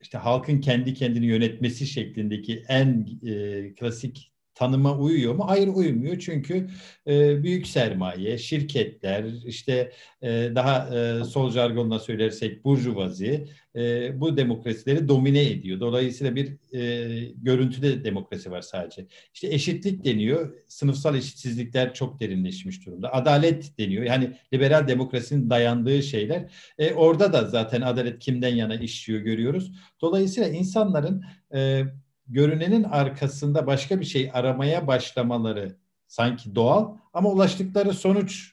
işte 0.00 0.18
halkın 0.18 0.60
kendi 0.60 0.94
kendini 0.94 1.26
yönetmesi 1.26 1.86
şeklindeki 1.86 2.62
en 2.68 3.06
e, 3.26 3.74
klasik 3.74 4.32
tanıma 4.58 4.98
uyuyor 4.98 5.34
mu? 5.34 5.44
Hayır 5.48 5.68
uymuyor 5.68 6.18
çünkü 6.18 6.68
e, 7.06 7.42
büyük 7.42 7.66
sermaye, 7.66 8.38
şirketler, 8.38 9.24
işte 9.46 9.92
e, 10.22 10.28
daha 10.54 10.96
e, 10.96 11.24
sol 11.24 11.50
jargonla 11.50 11.98
söylersek 11.98 12.64
burjuvazi 12.64 13.48
e, 13.76 14.20
bu 14.20 14.36
demokrasileri 14.36 15.08
domine 15.08 15.50
ediyor. 15.50 15.80
Dolayısıyla 15.80 16.36
bir 16.36 16.74
e, 16.74 17.32
görüntüde 17.36 18.04
demokrasi 18.04 18.50
var 18.50 18.62
sadece. 18.62 19.06
İşte 19.34 19.48
eşitlik 19.54 20.04
deniyor, 20.04 20.54
sınıfsal 20.66 21.14
eşitsizlikler 21.14 21.94
çok 21.94 22.20
derinleşmiş 22.20 22.86
durumda. 22.86 23.14
Adalet 23.14 23.78
deniyor, 23.78 24.04
yani 24.04 24.30
liberal 24.54 24.88
demokrasinin 24.88 25.50
dayandığı 25.50 26.02
şeyler. 26.02 26.50
E, 26.78 26.94
orada 26.94 27.32
da 27.32 27.44
zaten 27.44 27.80
adalet 27.80 28.18
kimden 28.18 28.54
yana 28.54 28.74
işliyor 28.74 29.20
görüyoruz. 29.20 29.72
Dolayısıyla 30.00 30.48
insanların 30.48 31.24
e, 31.54 31.84
görünenin 32.28 32.82
arkasında 32.82 33.66
başka 33.66 34.00
bir 34.00 34.04
şey 34.04 34.30
aramaya 34.32 34.86
başlamaları 34.86 35.76
sanki 36.06 36.54
doğal 36.54 36.96
ama 37.12 37.30
ulaştıkları 37.30 37.92
sonuç 37.92 38.52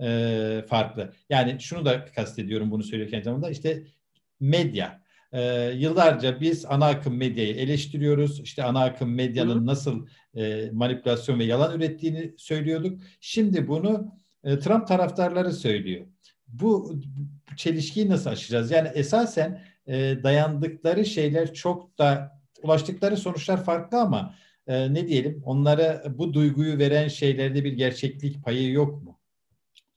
e, 0.00 0.64
farklı. 0.68 1.12
Yani 1.30 1.60
şunu 1.60 1.84
da 1.84 2.04
kastediyorum 2.04 2.70
bunu 2.70 2.82
söylerken 2.82 3.22
zamanda 3.22 3.50
işte 3.50 3.82
medya. 4.40 5.02
E, 5.32 5.70
yıllarca 5.70 6.40
biz 6.40 6.64
ana 6.64 6.86
akım 6.86 7.16
medyayı 7.16 7.54
eleştiriyoruz. 7.54 8.40
İşte 8.40 8.64
ana 8.64 8.84
akım 8.84 9.14
medyanın 9.14 9.60
Hı. 9.60 9.66
nasıl 9.66 10.06
e, 10.34 10.70
manipülasyon 10.72 11.38
ve 11.38 11.44
yalan 11.44 11.76
ürettiğini 11.76 12.34
söylüyorduk. 12.36 13.00
Şimdi 13.20 13.68
bunu 13.68 14.12
e, 14.44 14.58
Trump 14.58 14.88
taraftarları 14.88 15.52
söylüyor. 15.52 16.06
Bu, 16.48 17.00
bu 17.50 17.56
çelişkiyi 17.56 18.08
nasıl 18.08 18.30
aşacağız? 18.30 18.70
Yani 18.70 18.88
esasen 18.88 19.62
e, 19.86 19.94
dayandıkları 20.22 21.04
şeyler 21.04 21.54
çok 21.54 21.98
da 21.98 22.35
ulaştıkları 22.62 23.16
sonuçlar 23.16 23.64
farklı 23.64 24.00
ama 24.00 24.34
e, 24.66 24.94
ne 24.94 25.08
diyelim 25.08 25.42
onlara 25.44 26.04
bu 26.18 26.34
duyguyu 26.34 26.78
veren 26.78 27.08
şeylerde 27.08 27.64
bir 27.64 27.72
gerçeklik 27.72 28.44
payı 28.44 28.72
yok 28.72 29.02
mu? 29.02 29.18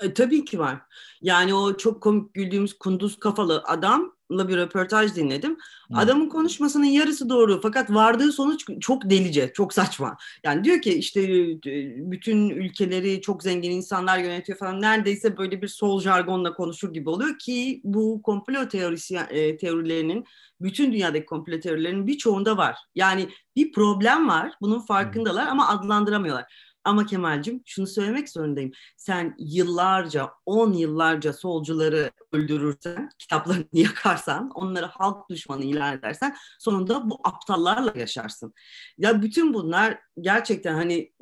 E, 0.01 0.13
tabii 0.13 0.45
ki 0.45 0.59
var. 0.59 0.81
Yani 1.21 1.53
o 1.53 1.77
çok 1.77 2.03
komik 2.03 2.33
güldüğümüz 2.33 2.77
kunduz 2.77 3.19
kafalı 3.19 3.63
adamla 3.65 4.18
bir 4.29 4.57
röportaj 4.57 5.15
dinledim. 5.15 5.57
Hı. 5.91 5.97
Adamın 5.97 6.29
konuşmasının 6.29 6.85
yarısı 6.85 7.29
doğru 7.29 7.59
fakat 7.61 7.89
vardığı 7.89 8.31
sonuç 8.31 8.65
çok 8.79 9.09
delice, 9.09 9.51
çok 9.53 9.73
saçma. 9.73 10.17
Yani 10.43 10.63
diyor 10.63 10.81
ki 10.81 10.93
işte 10.93 11.21
e, 11.21 12.11
bütün 12.11 12.49
ülkeleri 12.49 13.21
çok 13.21 13.43
zengin 13.43 13.71
insanlar 13.71 14.17
yönetiyor 14.17 14.57
falan. 14.57 14.81
Neredeyse 14.81 15.37
böyle 15.37 15.61
bir 15.61 15.67
sol 15.67 16.01
jargonla 16.01 16.53
konuşur 16.53 16.93
gibi 16.93 17.09
oluyor 17.09 17.39
ki 17.39 17.81
bu 17.83 18.21
komplo 18.21 18.67
teorisi 18.67 19.15
e, 19.15 19.57
teorilerinin 19.57 20.25
bütün 20.61 20.93
dünyadaki 20.93 21.25
komplo 21.25 21.59
teorilerinin 21.59 22.07
birçoğunda 22.07 22.57
var. 22.57 22.77
Yani 22.95 23.29
bir 23.55 23.71
problem 23.71 24.27
var, 24.27 24.51
bunun 24.61 24.79
farkındalar 24.79 25.47
ama 25.47 25.67
adlandıramıyorlar. 25.67 26.68
Ama 26.83 27.05
Kemal'cim 27.05 27.61
şunu 27.65 27.87
söylemek 27.87 28.29
zorundayım. 28.29 28.71
Sen 28.97 29.35
yıllarca, 29.39 30.29
on 30.45 30.73
yıllarca 30.73 31.33
solcuları 31.33 32.11
öldürürsen, 32.31 33.09
kitaplarını 33.19 33.65
yakarsan, 33.73 34.49
onları 34.49 34.85
halk 34.85 35.29
düşmanı 35.29 35.63
ilan 35.63 35.97
edersen 35.97 36.35
sonunda 36.59 37.09
bu 37.09 37.19
aptallarla 37.23 37.93
yaşarsın. 37.95 38.53
Ya 38.97 39.21
bütün 39.21 39.53
bunlar 39.53 39.99
gerçekten 40.21 40.73
hani 40.73 41.13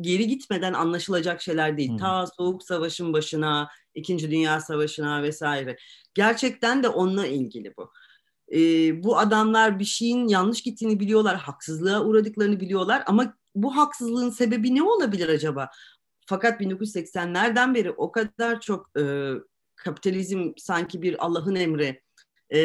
geri 0.00 0.26
gitmeden 0.26 0.72
anlaşılacak 0.72 1.42
şeyler 1.42 1.76
değil. 1.76 1.90
Hmm. 1.90 1.96
Ta 1.96 2.26
Soğuk 2.26 2.62
Savaş'ın 2.62 3.12
başına, 3.12 3.68
İkinci 3.94 4.30
Dünya 4.30 4.60
Savaşı'na 4.60 5.22
vesaire. 5.22 5.76
Gerçekten 6.14 6.82
de 6.82 6.88
onunla 6.88 7.26
ilgili 7.26 7.74
bu. 7.76 7.92
Ee, 8.52 9.02
bu 9.04 9.18
adamlar 9.18 9.78
bir 9.78 9.84
şeyin 9.84 10.28
yanlış 10.28 10.62
gittiğini 10.62 11.00
biliyorlar, 11.00 11.36
haksızlığa 11.36 12.04
uğradıklarını 12.04 12.60
biliyorlar 12.60 13.02
ama 13.06 13.34
bu 13.54 13.76
haksızlığın 13.76 14.30
sebebi 14.30 14.74
ne 14.74 14.82
olabilir 14.82 15.28
acaba? 15.28 15.70
Fakat 16.26 16.60
1980'lerden 16.60 17.74
beri 17.74 17.90
o 17.90 18.12
kadar 18.12 18.60
çok 18.60 18.98
e, 18.98 19.32
kapitalizm 19.76 20.52
sanki 20.56 21.02
bir 21.02 21.24
Allah'ın 21.24 21.54
emri 21.54 22.02
e, 22.50 22.60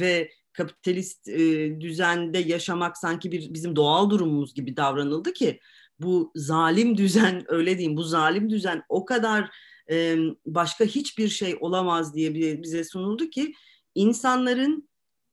ve 0.00 0.30
kapitalist 0.52 1.28
e, 1.28 1.80
düzende 1.80 2.38
yaşamak 2.38 2.98
sanki 2.98 3.32
bir 3.32 3.54
bizim 3.54 3.76
doğal 3.76 4.10
durumumuz 4.10 4.54
gibi 4.54 4.76
davranıldı 4.76 5.32
ki 5.32 5.60
bu 5.98 6.32
zalim 6.34 6.96
düzen 6.96 7.44
öyle 7.48 7.78
diyeyim 7.78 7.96
bu 7.96 8.02
zalim 8.02 8.50
düzen 8.50 8.82
o 8.88 9.04
kadar 9.04 9.50
e, 9.90 10.16
başka 10.46 10.84
hiçbir 10.84 11.28
şey 11.28 11.56
olamaz 11.60 12.14
diye 12.14 12.34
bize 12.62 12.84
sunuldu 12.84 13.30
ki 13.30 13.52
insanların 13.94 14.88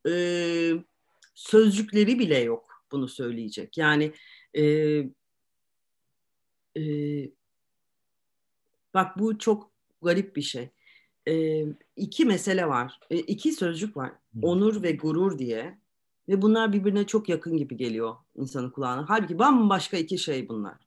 e, 0.07 0.13
sözcükleri 1.35 2.19
bile 2.19 2.39
yok 2.39 2.83
bunu 2.91 3.07
söyleyecek. 3.07 3.77
Yani 3.77 4.13
e, 4.57 4.63
e, 6.77 6.83
bak 8.93 9.19
bu 9.19 9.37
çok 9.37 9.71
garip 10.01 10.35
bir 10.35 10.41
şey. 10.41 10.69
E, 11.27 11.63
iki 11.95 12.25
mesele 12.25 12.67
var. 12.67 12.99
E, 13.09 13.17
iki 13.17 13.51
sözcük 13.51 13.97
var. 13.97 14.11
Onur 14.41 14.83
ve 14.83 14.91
gurur 14.91 15.39
diye. 15.39 15.77
Ve 16.29 16.41
bunlar 16.41 16.73
birbirine 16.73 17.07
çok 17.07 17.29
yakın 17.29 17.57
gibi 17.57 17.77
geliyor 17.77 18.15
insanın 18.35 18.69
kulağına. 18.69 19.05
Halbuki 19.09 19.39
bambaşka 19.39 19.97
iki 19.97 20.17
şey 20.17 20.49
bunlar. 20.49 20.77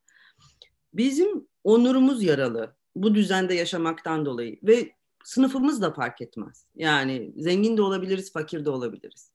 Bizim 0.95 1.47
onurumuz 1.65 2.23
yaralı. 2.23 2.75
Bu 2.97 3.15
düzende 3.15 3.55
yaşamaktan 3.55 4.27
dolayı. 4.27 4.59
Ve 4.63 4.93
sınıfımız 5.25 5.83
da 5.83 5.93
fark 5.93 6.21
etmez. 6.23 6.67
Yani 6.77 7.33
zengin 7.37 7.77
de 7.77 7.83
olabiliriz, 7.83 8.33
fakir 8.33 8.65
de 8.65 8.71
olabiliriz. 8.71 9.31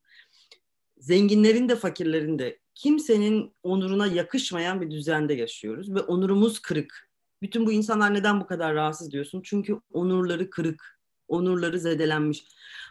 Zenginlerin 0.98 1.70
de 1.70 1.76
fakirlerin 1.76 2.40
de 2.40 2.60
kimsenin 2.76 3.54
onuruna 3.64 4.08
yakışmayan 4.08 4.82
bir 4.82 4.92
düzende 4.92 5.34
yaşıyoruz 5.34 5.94
ve 5.96 6.00
onurumuz 6.00 6.60
kırık. 6.60 7.10
Bütün 7.42 7.66
bu 7.66 7.72
insanlar 7.72 8.14
neden 8.14 8.42
bu 8.42 8.46
kadar 8.48 8.76
rahatsız 8.76 9.12
diyorsun? 9.12 9.42
Çünkü 9.46 9.80
onurları 9.94 10.50
kırık, 10.50 11.00
onurları 11.28 11.80
zedelenmiş. 11.80 12.46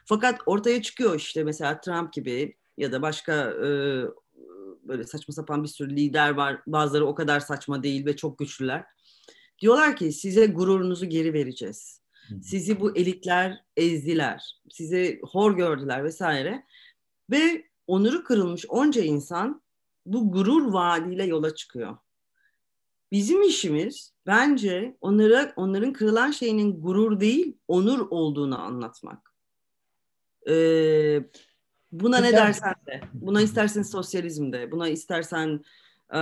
Fakat 0.04 0.40
ortaya 0.46 0.82
çıkıyor 0.82 1.16
işte 1.16 1.44
mesela 1.44 1.80
Trump 1.80 2.12
gibi 2.12 2.56
ya 2.76 2.92
da 2.92 3.02
başka 3.02 3.32
e, 3.50 3.68
böyle 4.82 5.04
saçma 5.04 5.34
sapan 5.34 5.62
bir 5.62 5.68
sürü 5.68 5.96
lider 5.96 6.30
var. 6.30 6.60
Bazıları 6.66 7.06
o 7.06 7.14
kadar 7.14 7.40
saçma 7.40 7.82
değil 7.82 8.06
ve 8.06 8.16
çok 8.16 8.38
güçlüler. 8.38 8.84
Diyorlar 9.58 9.96
ki 9.96 10.12
size 10.12 10.46
gururunuzu 10.46 11.06
geri 11.06 11.32
vereceğiz. 11.32 12.02
Sizi 12.42 12.80
bu 12.80 12.96
elitler 12.96 13.64
ezdiler. 13.76 14.60
Sizi 14.70 15.20
hor 15.22 15.56
gördüler 15.56 16.04
vesaire. 16.04 16.64
Ve 17.30 17.64
onuru 17.86 18.24
kırılmış 18.24 18.66
onca 18.68 19.02
insan 19.02 19.62
bu 20.06 20.32
gurur 20.32 20.72
vaadiyle 20.72 21.24
yola 21.24 21.54
çıkıyor. 21.54 21.96
Bizim 23.12 23.42
işimiz 23.42 24.12
bence 24.26 24.96
onlara 25.00 25.52
onların 25.56 25.92
kırılan 25.92 26.30
şeyinin 26.30 26.82
gurur 26.82 27.20
değil, 27.20 27.56
onur 27.68 28.06
olduğunu 28.10 28.60
anlatmak. 28.60 29.32
Ee, 30.48 31.22
buna 31.92 32.18
ne 32.18 32.32
dersen 32.32 32.74
de, 32.86 33.00
buna 33.12 33.42
istersen 33.42 33.82
sosyalizm 33.82 34.52
de, 34.52 34.70
buna 34.70 34.88
istersen 34.88 35.64
e, 36.12 36.20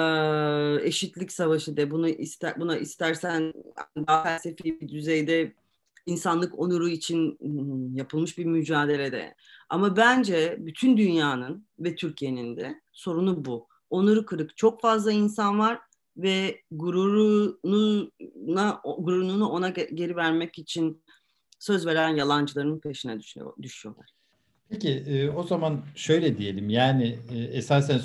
eşitlik 0.82 1.32
savaşı 1.32 1.76
de, 1.76 1.90
bunu 1.90 2.08
ister, 2.08 2.60
buna 2.60 2.76
istersen 2.76 3.52
daha 3.96 4.22
felsefi 4.22 4.80
bir 4.80 4.88
düzeyde 4.88 5.52
insanlık 6.06 6.58
onuru 6.58 6.88
için 6.88 7.38
hmm, 7.40 7.96
yapılmış 7.96 8.38
bir 8.38 8.44
mücadelede. 8.44 9.34
Ama 9.68 9.96
bence 9.96 10.56
bütün 10.60 10.96
dünyanın 10.96 11.66
ve 11.78 11.94
Türkiye'nin 11.94 12.56
de 12.56 12.80
sorunu 12.92 13.44
bu 13.44 13.69
onuru 13.90 14.26
kırık 14.26 14.56
çok 14.56 14.80
fazla 14.80 15.12
insan 15.12 15.58
var 15.58 15.78
ve 16.16 16.62
gururuna, 16.70 18.80
gururunu 18.98 19.48
ona 19.48 19.68
geri 19.68 20.16
vermek 20.16 20.58
için 20.58 21.02
söz 21.58 21.86
veren 21.86 22.16
yalancıların 22.16 22.80
peşine 22.80 23.20
düşüyor, 23.20 23.52
düşüyorlar. 23.62 24.10
Peki 24.68 24.90
e, 24.90 25.30
o 25.30 25.42
zaman 25.42 25.84
şöyle 25.94 26.38
diyelim 26.38 26.70
yani 26.70 27.18
e, 27.32 27.38
esasen 27.38 28.00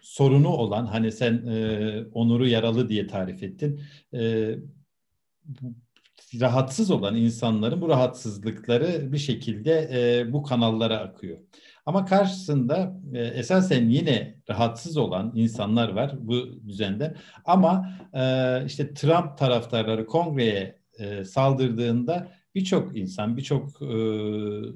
sorunu 0.00 0.48
olan 0.48 0.86
hani 0.86 1.12
sen 1.12 1.46
e, 1.46 2.04
onuru 2.14 2.48
yaralı 2.48 2.88
diye 2.88 3.06
tarif 3.06 3.42
ettin. 3.42 3.80
E, 4.14 4.54
rahatsız 6.40 6.90
olan 6.90 7.16
insanların 7.16 7.80
bu 7.80 7.88
rahatsızlıkları 7.88 9.12
bir 9.12 9.18
şekilde 9.18 9.90
e, 9.92 10.32
bu 10.32 10.42
kanallara 10.42 10.98
akıyor. 10.98 11.38
Ama 11.86 12.04
karşısında 12.04 13.00
e, 13.12 13.18
esasen 13.18 13.88
yine 13.88 14.34
rahatsız 14.50 14.96
olan 14.96 15.32
insanlar 15.34 15.88
var 15.88 16.14
bu 16.18 16.68
düzenden. 16.68 17.16
Ama 17.44 17.88
e, 18.14 18.22
işte 18.66 18.94
Trump 18.94 19.38
taraftarları 19.38 20.06
kongreye 20.06 20.78
e, 20.98 21.24
saldırdığında 21.24 22.28
birçok 22.54 22.96
insan, 22.96 23.36
birçok 23.36 23.82
e, 23.82 23.96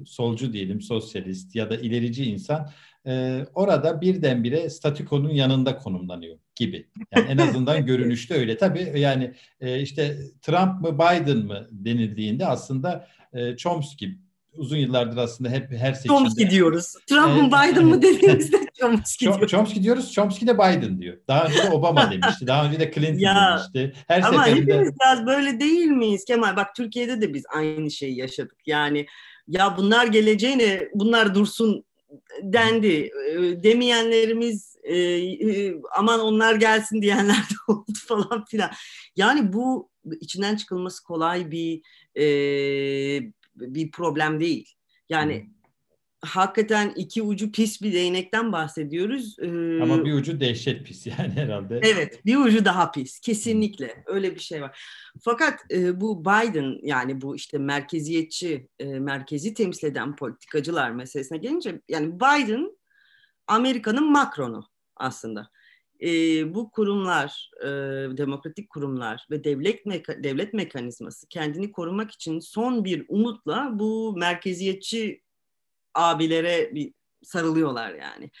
solcu 0.05 0.53
diyelim, 0.53 0.81
sosyalist 0.81 1.55
ya 1.55 1.69
da 1.69 1.75
ilerici 1.75 2.25
insan 2.25 2.69
e, 3.07 3.45
orada 3.53 4.01
birdenbire 4.01 4.69
statükonun 4.69 5.29
yanında 5.29 5.77
konumlanıyor 5.77 6.37
gibi. 6.55 6.87
Yani 7.15 7.25
en 7.29 7.37
azından 7.37 7.85
görünüşte 7.85 8.33
öyle. 8.33 8.57
Tabii 8.57 8.99
yani 8.99 9.33
e, 9.61 9.81
işte 9.81 10.17
Trump 10.41 10.81
mı 10.81 10.95
Biden 10.95 11.37
mı 11.37 11.67
denildiğinde 11.71 12.45
aslında 12.45 13.07
e, 13.33 13.57
Chomsky 13.57 14.11
uzun 14.53 14.77
yıllardır 14.77 15.17
aslında 15.17 15.49
hep 15.49 15.71
her 15.71 15.93
seçimde... 15.93 16.17
Chomsky 16.17 16.49
diyoruz. 16.49 16.93
Trump 17.07 17.41
mı 17.41 17.47
Biden 17.47 17.85
mı 17.85 18.01
dediğimizde 18.01 18.57
Chomsky 18.79 19.31
diyoruz. 19.31 19.51
Chomsky 19.51 19.83
diyoruz, 19.83 20.13
Chomsky 20.13 20.47
de 20.47 20.53
Biden 20.57 21.01
diyor. 21.01 21.17
Daha 21.27 21.45
önce 21.45 21.63
de 21.63 21.69
Obama 21.69 22.11
demişti, 22.11 22.47
daha 22.47 22.65
önce 22.65 22.79
de 22.79 22.91
Clinton 22.91 23.19
ya, 23.19 23.57
demişti. 23.73 24.03
Her 24.07 24.21
ama 24.21 24.43
seferinde... 24.43 24.73
hepimiz 24.73 24.93
biraz 24.99 25.25
böyle 25.25 25.59
değil 25.59 25.87
miyiz 25.87 26.25
Kemal? 26.25 26.55
Bak 26.55 26.75
Türkiye'de 26.75 27.21
de 27.21 27.33
biz 27.33 27.43
aynı 27.55 27.91
şeyi 27.91 28.17
yaşadık. 28.17 28.57
Yani 28.65 29.05
ya 29.47 29.77
bunlar 29.77 30.07
geleceğine 30.07 30.89
bunlar 30.93 31.35
dursun 31.35 31.83
dendi. 32.43 33.09
Demeyenlerimiz 33.63 34.75
aman 35.97 36.19
onlar 36.19 36.55
gelsin 36.55 37.01
diyenler 37.01 37.35
de 37.35 37.55
oldu 37.71 37.91
falan 38.07 38.45
filan. 38.45 38.71
Yani 39.15 39.53
bu 39.53 39.89
içinden 40.21 40.55
çıkılması 40.55 41.03
kolay 41.03 41.51
bir 41.51 41.81
bir 43.59 43.91
problem 43.91 44.39
değil. 44.39 44.73
Yani 45.09 45.49
hakikaten 46.21 46.93
iki 46.95 47.21
ucu 47.21 47.51
pis 47.51 47.81
bir 47.81 47.93
değnekten 47.93 48.51
bahsediyoruz. 48.51 49.35
Ama 49.81 50.05
bir 50.05 50.13
ucu 50.13 50.39
dehşet 50.39 50.85
pis 50.85 51.07
yani 51.19 51.33
herhalde. 51.33 51.79
Evet, 51.83 52.25
bir 52.25 52.37
ucu 52.37 52.65
daha 52.65 52.91
pis. 52.91 53.19
Kesinlikle 53.19 54.03
öyle 54.05 54.35
bir 54.35 54.39
şey 54.39 54.61
var. 54.61 54.83
Fakat 55.21 55.59
bu 55.93 56.25
Biden 56.25 56.79
yani 56.83 57.21
bu 57.21 57.35
işte 57.35 57.57
merkeziyetçi, 57.57 58.67
merkezi 58.83 59.53
temsil 59.53 59.87
eden 59.87 60.15
politikacılar 60.15 60.91
meselesine 60.91 61.37
gelince 61.37 61.81
yani 61.89 62.15
Biden 62.15 62.77
Amerika'nın 63.47 64.11
Macron'u 64.11 64.67
aslında 64.95 65.49
e, 66.01 66.09
bu 66.53 66.71
kurumlar, 66.71 67.51
e, 67.61 67.67
demokratik 68.17 68.69
kurumlar 68.69 69.27
ve 69.31 69.43
devlet 69.43 69.85
meka- 69.85 70.23
devlet 70.23 70.53
mekanizması 70.53 71.27
kendini 71.27 71.71
korumak 71.71 72.11
için 72.11 72.39
son 72.39 72.85
bir 72.85 73.05
umutla 73.07 73.69
bu 73.73 74.13
merkeziyetçi 74.17 75.21
abilere 75.93 76.75
bir 76.75 76.93
sarılıyorlar 77.23 77.93
yani. 77.93 78.31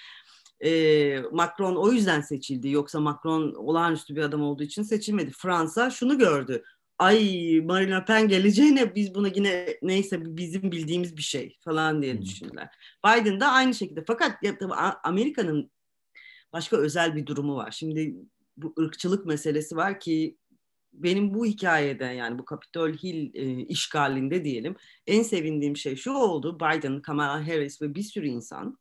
E, 0.63 1.21
Macron 1.31 1.75
o 1.75 1.91
yüzden 1.91 2.21
seçildi. 2.21 2.69
Yoksa 2.69 2.99
Macron 2.99 3.53
olağanüstü 3.53 4.15
bir 4.15 4.21
adam 4.21 4.41
olduğu 4.41 4.63
için 4.63 4.83
seçilmedi. 4.83 5.31
Fransa 5.31 5.89
şunu 5.89 6.17
gördü. 6.17 6.63
Ay 6.99 7.61
Marine 7.63 7.95
Le 7.95 8.05
Pen 8.05 8.27
geleceğine 8.27 8.95
biz 8.95 9.15
bunu 9.15 9.27
yine 9.27 9.77
neyse 9.81 10.37
bizim 10.37 10.71
bildiğimiz 10.71 11.17
bir 11.17 11.21
şey 11.21 11.57
falan 11.59 12.01
diye 12.01 12.21
düşündüler. 12.21 12.67
Biden 13.05 13.39
de 13.39 13.45
aynı 13.45 13.73
şekilde. 13.73 14.03
Fakat 14.07 14.43
ya, 14.43 14.57
Amerika'nın 15.03 15.71
başka 16.53 16.77
özel 16.77 17.15
bir 17.15 17.25
durumu 17.25 17.55
var. 17.55 17.71
Şimdi 17.71 18.15
bu 18.57 18.73
ırkçılık 18.79 19.25
meselesi 19.25 19.75
var 19.75 19.99
ki 19.99 20.37
benim 20.93 21.33
bu 21.33 21.45
hikayede 21.45 22.05
yani 22.05 22.39
bu 22.39 22.45
Capitol 22.49 22.93
Hill 22.93 23.35
e, 23.35 23.65
işgalinde 23.65 24.43
diyelim 24.43 24.75
en 25.07 25.23
sevindiğim 25.23 25.77
şey 25.77 25.95
şu 25.95 26.11
oldu. 26.11 26.59
Biden, 26.59 27.01
Kamala 27.01 27.47
Harris 27.47 27.81
ve 27.81 27.95
bir 27.95 28.03
sürü 28.03 28.27
insan 28.27 28.77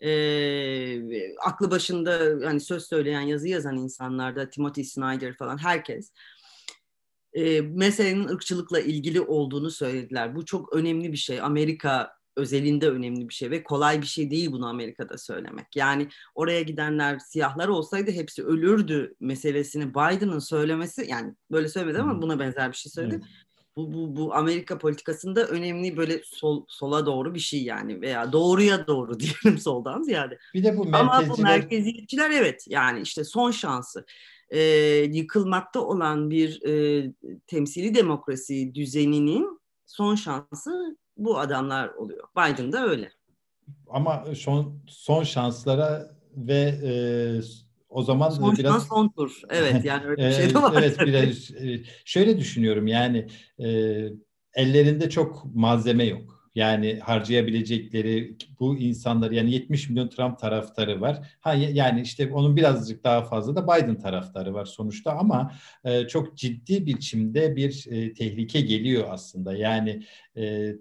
e, 0.00 1.36
aklı 1.38 1.70
başında 1.70 2.46
hani 2.46 2.60
söz 2.60 2.86
söyleyen, 2.86 3.20
yazı 3.20 3.48
yazan 3.48 3.76
insanlarda 3.76 4.50
Timothy 4.50 4.84
Snyder 4.84 5.36
falan 5.36 5.58
herkes 5.58 6.12
e, 7.32 7.60
meselenin 7.60 8.28
ırkçılıkla 8.28 8.80
ilgili 8.80 9.20
olduğunu 9.20 9.70
söylediler. 9.70 10.34
Bu 10.36 10.44
çok 10.44 10.72
önemli 10.72 11.12
bir 11.12 11.16
şey. 11.16 11.40
Amerika 11.40 12.16
özelinde 12.36 12.90
önemli 12.90 13.28
bir 13.28 13.34
şey 13.34 13.50
ve 13.50 13.62
kolay 13.62 14.02
bir 14.02 14.06
şey 14.06 14.30
değil 14.30 14.52
bunu 14.52 14.66
Amerika'da 14.66 15.18
söylemek. 15.18 15.76
Yani 15.76 16.08
oraya 16.34 16.62
gidenler 16.62 17.18
siyahlar 17.18 17.68
olsaydı 17.68 18.10
hepsi 18.10 18.44
ölürdü 18.44 19.14
meselesini 19.20 19.90
Biden'ın 19.90 20.38
söylemesi 20.38 21.06
yani 21.08 21.34
böyle 21.50 21.68
söylemedi 21.68 21.98
ama 21.98 22.22
buna 22.22 22.38
benzer 22.38 22.72
bir 22.72 22.76
şey 22.76 22.92
söyledi. 22.92 23.14
Evet. 23.14 23.24
Bu, 23.76 23.92
bu, 23.92 24.16
bu 24.16 24.34
Amerika 24.34 24.78
politikasında 24.78 25.46
önemli 25.46 25.96
böyle 25.96 26.20
sol, 26.24 26.64
sola 26.68 27.06
doğru 27.06 27.34
bir 27.34 27.40
şey 27.40 27.62
yani 27.62 28.00
veya 28.00 28.32
doğruya 28.32 28.86
doğru 28.86 29.18
diyelim 29.20 29.58
soldan 29.58 30.02
ziyade. 30.02 30.38
Bir 30.54 30.64
de 30.64 30.76
bu 30.76 30.84
merkezciler... 30.84 31.24
Ama 31.24 31.36
bu 31.38 31.42
merkeziyetçiler 31.42 32.30
evet 32.30 32.64
yani 32.68 33.00
işte 33.00 33.24
son 33.24 33.50
şansı. 33.50 34.06
Ee, 34.50 34.60
yıkılmakta 35.12 35.80
olan 35.80 36.30
bir 36.30 36.62
e, 36.68 37.12
temsili 37.46 37.94
demokrasi 37.94 38.74
düzeninin 38.74 39.60
son 39.86 40.14
şansı 40.14 40.96
bu 41.16 41.38
adamlar 41.38 41.88
oluyor. 41.88 42.28
Biden 42.36 42.72
da 42.72 42.86
öyle. 42.86 43.10
Ama 43.88 44.24
son 44.34 44.80
son 44.86 45.24
şanslara 45.24 46.10
ve 46.36 46.74
e, 46.84 46.92
o 47.88 48.02
zaman 48.02 48.30
son 48.30 48.56
biraz 48.56 48.72
şans 48.72 48.88
son 48.88 49.08
tur. 49.08 49.40
Evet 49.50 49.84
yani 49.84 50.06
öyle 50.06 50.28
bir 50.28 50.32
şey 50.36 50.54
de 50.54 50.62
var. 50.62 50.74
evet 50.78 51.00
biraz 51.06 51.50
e, 51.50 51.82
şöyle 52.04 52.38
düşünüyorum 52.38 52.86
yani 52.86 53.26
e, 53.58 53.68
ellerinde 54.54 55.10
çok 55.10 55.54
malzeme 55.54 56.04
yok. 56.04 56.34
Yani 56.54 56.98
harcayabilecekleri 56.98 58.36
bu 58.60 58.76
insanlar 58.76 59.30
yani 59.30 59.52
70 59.52 59.90
milyon 59.90 60.08
Trump 60.08 60.38
taraftarı 60.38 61.00
var. 61.00 61.36
Ha 61.40 61.54
yani 61.54 62.00
işte 62.00 62.32
onun 62.32 62.56
birazcık 62.56 63.04
daha 63.04 63.22
fazla 63.22 63.56
da 63.56 63.64
Biden 63.64 63.98
taraftarı 63.98 64.54
var 64.54 64.64
sonuçta 64.64 65.12
ama 65.12 65.52
e, 65.84 66.08
çok 66.08 66.36
ciddi 66.36 66.86
biçimde 66.86 67.56
bir 67.56 67.86
e, 67.90 68.14
tehlike 68.14 68.60
geliyor 68.60 69.04
aslında. 69.10 69.56
Yani 69.56 70.02
e, 70.36 70.72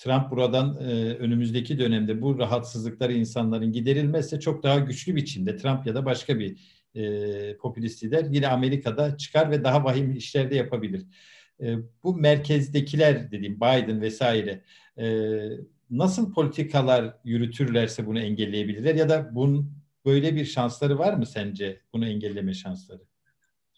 Trump 0.00 0.30
buradan 0.30 0.78
e, 0.80 1.14
önümüzdeki 1.14 1.78
dönemde 1.78 2.22
bu 2.22 2.38
rahatsızlıkları 2.38 3.12
insanların 3.12 3.72
giderilmezse 3.72 4.40
çok 4.40 4.62
daha 4.62 4.78
güçlü 4.78 5.16
biçimde 5.16 5.56
Trump 5.56 5.86
ya 5.86 5.94
da 5.94 6.04
başka 6.04 6.38
bir 6.38 6.56
e, 6.94 7.56
popülist 7.56 8.04
lider 8.04 8.26
yine 8.30 8.48
Amerika'da 8.48 9.16
çıkar 9.16 9.50
ve 9.50 9.64
daha 9.64 9.84
vahim 9.84 10.16
işler 10.16 10.50
de 10.50 10.54
yapabilir. 10.54 11.06
E, 11.60 11.76
bu 12.02 12.14
merkezdekiler 12.14 13.30
dediğim 13.30 13.56
Biden 13.56 14.00
vesaire 14.00 14.62
e, 14.98 15.36
nasıl 15.90 16.32
politikalar 16.32 17.14
yürütürlerse 17.24 18.06
bunu 18.06 18.20
engelleyebilirler 18.20 18.94
ya 18.94 19.08
da 19.08 19.34
bunun 19.34 19.72
böyle 20.04 20.34
bir 20.36 20.44
şansları 20.44 20.98
var 20.98 21.14
mı 21.14 21.26
sence 21.26 21.80
bunu 21.92 22.06
engelleme 22.06 22.54
şansları? 22.54 23.02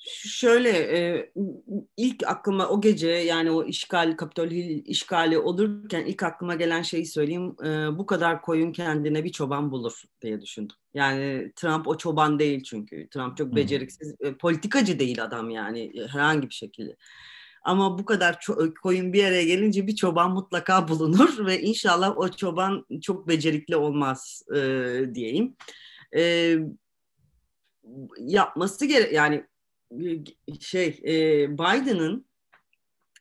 Şöyle 0.04 0.70
e, 0.70 1.32
ilk 1.96 2.26
aklıma 2.26 2.68
o 2.68 2.80
gece 2.80 3.08
yani 3.08 3.50
o 3.50 3.64
işgal 3.64 4.16
Kapitol 4.16 4.50
Hill 4.50 4.82
işgali 4.86 5.38
olurken 5.38 6.04
ilk 6.04 6.22
aklıma 6.22 6.54
gelen 6.54 6.82
şeyi 6.82 7.06
söyleyeyim. 7.06 7.56
E, 7.64 7.98
bu 7.98 8.06
kadar 8.06 8.42
koyun 8.42 8.72
kendine 8.72 9.24
bir 9.24 9.32
çoban 9.32 9.70
bulur 9.70 10.02
diye 10.22 10.40
düşündüm. 10.40 10.76
Yani 10.94 11.52
Trump 11.56 11.88
o 11.88 11.96
çoban 11.96 12.38
değil 12.38 12.62
çünkü. 12.62 13.08
Trump 13.08 13.36
çok 13.36 13.56
beceriksiz, 13.56 14.14
e, 14.20 14.34
politikacı 14.34 14.98
değil 14.98 15.24
adam 15.24 15.50
yani 15.50 15.92
herhangi 16.12 16.48
bir 16.48 16.54
şekilde. 16.54 16.96
Ama 17.64 17.98
bu 17.98 18.04
kadar 18.04 18.38
koyun 18.82 19.12
bir 19.12 19.24
araya 19.24 19.44
gelince 19.44 19.86
bir 19.86 19.96
çoban 19.96 20.30
mutlaka 20.30 20.88
bulunur 20.88 21.46
ve 21.46 21.60
inşallah 21.60 22.18
o 22.18 22.28
çoban 22.28 22.86
çok 23.02 23.28
becerikli 23.28 23.76
olmaz 23.76 24.42
e, 24.54 24.60
diyeyim. 25.14 25.56
E, 26.16 26.54
yapması 28.18 28.86
gerek 28.86 29.12
yani 29.12 29.44
şey 30.60 31.00
e, 31.04 31.50
Biden'ın 31.52 32.26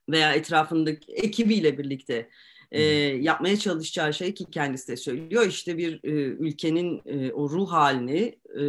veya 0.09 0.33
etrafındaki 0.33 1.13
ekibiyle 1.13 1.77
birlikte 1.77 2.29
e, 2.71 2.81
yapmaya 3.01 3.57
çalışacağı 3.57 4.13
şey 4.13 4.33
ki 4.33 4.45
kendisi 4.51 4.87
de 4.87 4.97
söylüyor 4.97 5.47
işte 5.47 5.77
bir 5.77 5.99
e, 6.03 6.11
ülkenin 6.23 7.01
e, 7.05 7.31
o 7.33 7.49
ruh 7.49 7.71
halini 7.71 8.39
e, 8.59 8.63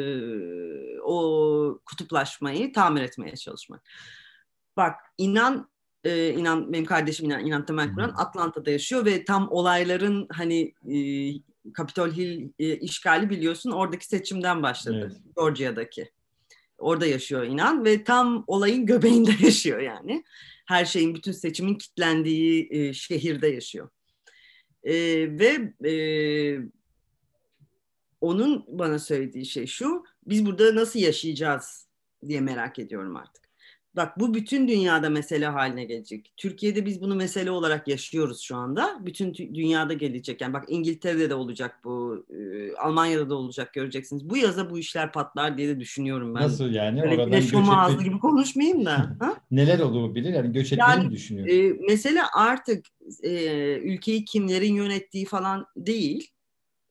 o 1.00 1.80
kutuplaşmayı 1.86 2.72
tamir 2.72 3.02
etmeye 3.02 3.36
çalışmak. 3.36 3.82
Bak 4.76 4.94
inan 5.18 5.68
e, 6.04 6.30
inan 6.30 6.72
benim 6.72 6.84
kardeşim 6.84 7.26
inan, 7.26 7.46
inan 7.46 7.66
Temel 7.66 7.94
Kur'an 7.94 8.14
Atlanta'da 8.16 8.70
yaşıyor 8.70 9.04
ve 9.04 9.24
tam 9.24 9.48
olayların 9.50 10.26
hani 10.30 10.74
e, 10.88 10.96
Capitol 11.78 12.10
Hill 12.10 12.50
e, 12.58 12.76
işgali 12.76 13.30
biliyorsun 13.30 13.70
oradaki 13.70 14.06
seçimden 14.06 14.62
başladı. 14.62 15.10
Evet. 15.12 15.34
Georgia'daki. 15.36 16.10
Orada 16.82 17.06
yaşıyor 17.06 17.44
inan 17.44 17.84
ve 17.84 18.04
tam 18.04 18.44
olayın 18.46 18.86
göbeğinde 18.86 19.30
yaşıyor 19.44 19.80
yani. 19.80 20.24
Her 20.66 20.84
şeyin, 20.84 21.14
bütün 21.14 21.32
seçimin 21.32 21.74
kitlendiği 21.74 22.68
e, 22.70 22.92
şehirde 22.92 23.48
yaşıyor. 23.48 23.88
E, 24.84 24.94
ve 25.38 25.72
e, 25.90 25.94
onun 28.20 28.64
bana 28.68 28.98
söylediği 28.98 29.46
şey 29.46 29.66
şu, 29.66 30.04
biz 30.26 30.46
burada 30.46 30.74
nasıl 30.74 30.98
yaşayacağız 30.98 31.86
diye 32.28 32.40
merak 32.40 32.78
ediyorum 32.78 33.16
artık. 33.16 33.41
Bak 33.96 34.20
bu 34.20 34.34
bütün 34.34 34.68
dünyada 34.68 35.10
mesele 35.10 35.46
haline 35.46 35.84
gelecek. 35.84 36.32
Türkiye'de 36.36 36.86
biz 36.86 37.00
bunu 37.00 37.14
mesele 37.14 37.50
olarak 37.50 37.88
yaşıyoruz 37.88 38.40
şu 38.40 38.56
anda. 38.56 38.98
Bütün 39.00 39.34
dünyada 39.34 39.92
gelecek. 39.92 40.40
Yani 40.40 40.52
bak 40.52 40.64
İngiltere'de 40.68 41.30
de 41.30 41.34
olacak 41.34 41.78
bu, 41.84 42.26
e, 42.30 42.74
Almanya'da 42.76 43.30
da 43.30 43.34
olacak 43.34 43.72
göreceksiniz. 43.72 44.30
Bu 44.30 44.36
yaza 44.36 44.70
bu 44.70 44.78
işler 44.78 45.12
patlar 45.12 45.58
diye 45.58 45.68
de 45.68 45.80
düşünüyorum 45.80 46.34
ben. 46.34 46.42
Nasıl 46.42 46.70
yani? 46.70 47.02
Öyle 47.02 47.14
Oradan 47.14 47.30
göç 47.30 47.46
etme... 47.46 48.04
gibi 48.04 48.18
konuşmayayım 48.18 48.84
da. 48.84 49.16
ha? 49.20 49.34
Neler 49.50 49.78
olabilir? 49.78 50.34
Yani 50.34 50.52
göç 50.52 50.72
etmeyi 50.72 50.90
yani, 50.90 51.04
mi 51.04 51.12
düşünüyorsun? 51.12 51.54
E, 51.54 51.86
mesele 51.86 52.22
artık 52.36 52.86
e, 53.22 53.32
ülkeyi 53.78 54.24
kimlerin 54.24 54.74
yönettiği 54.74 55.24
falan 55.24 55.66
değil 55.76 56.30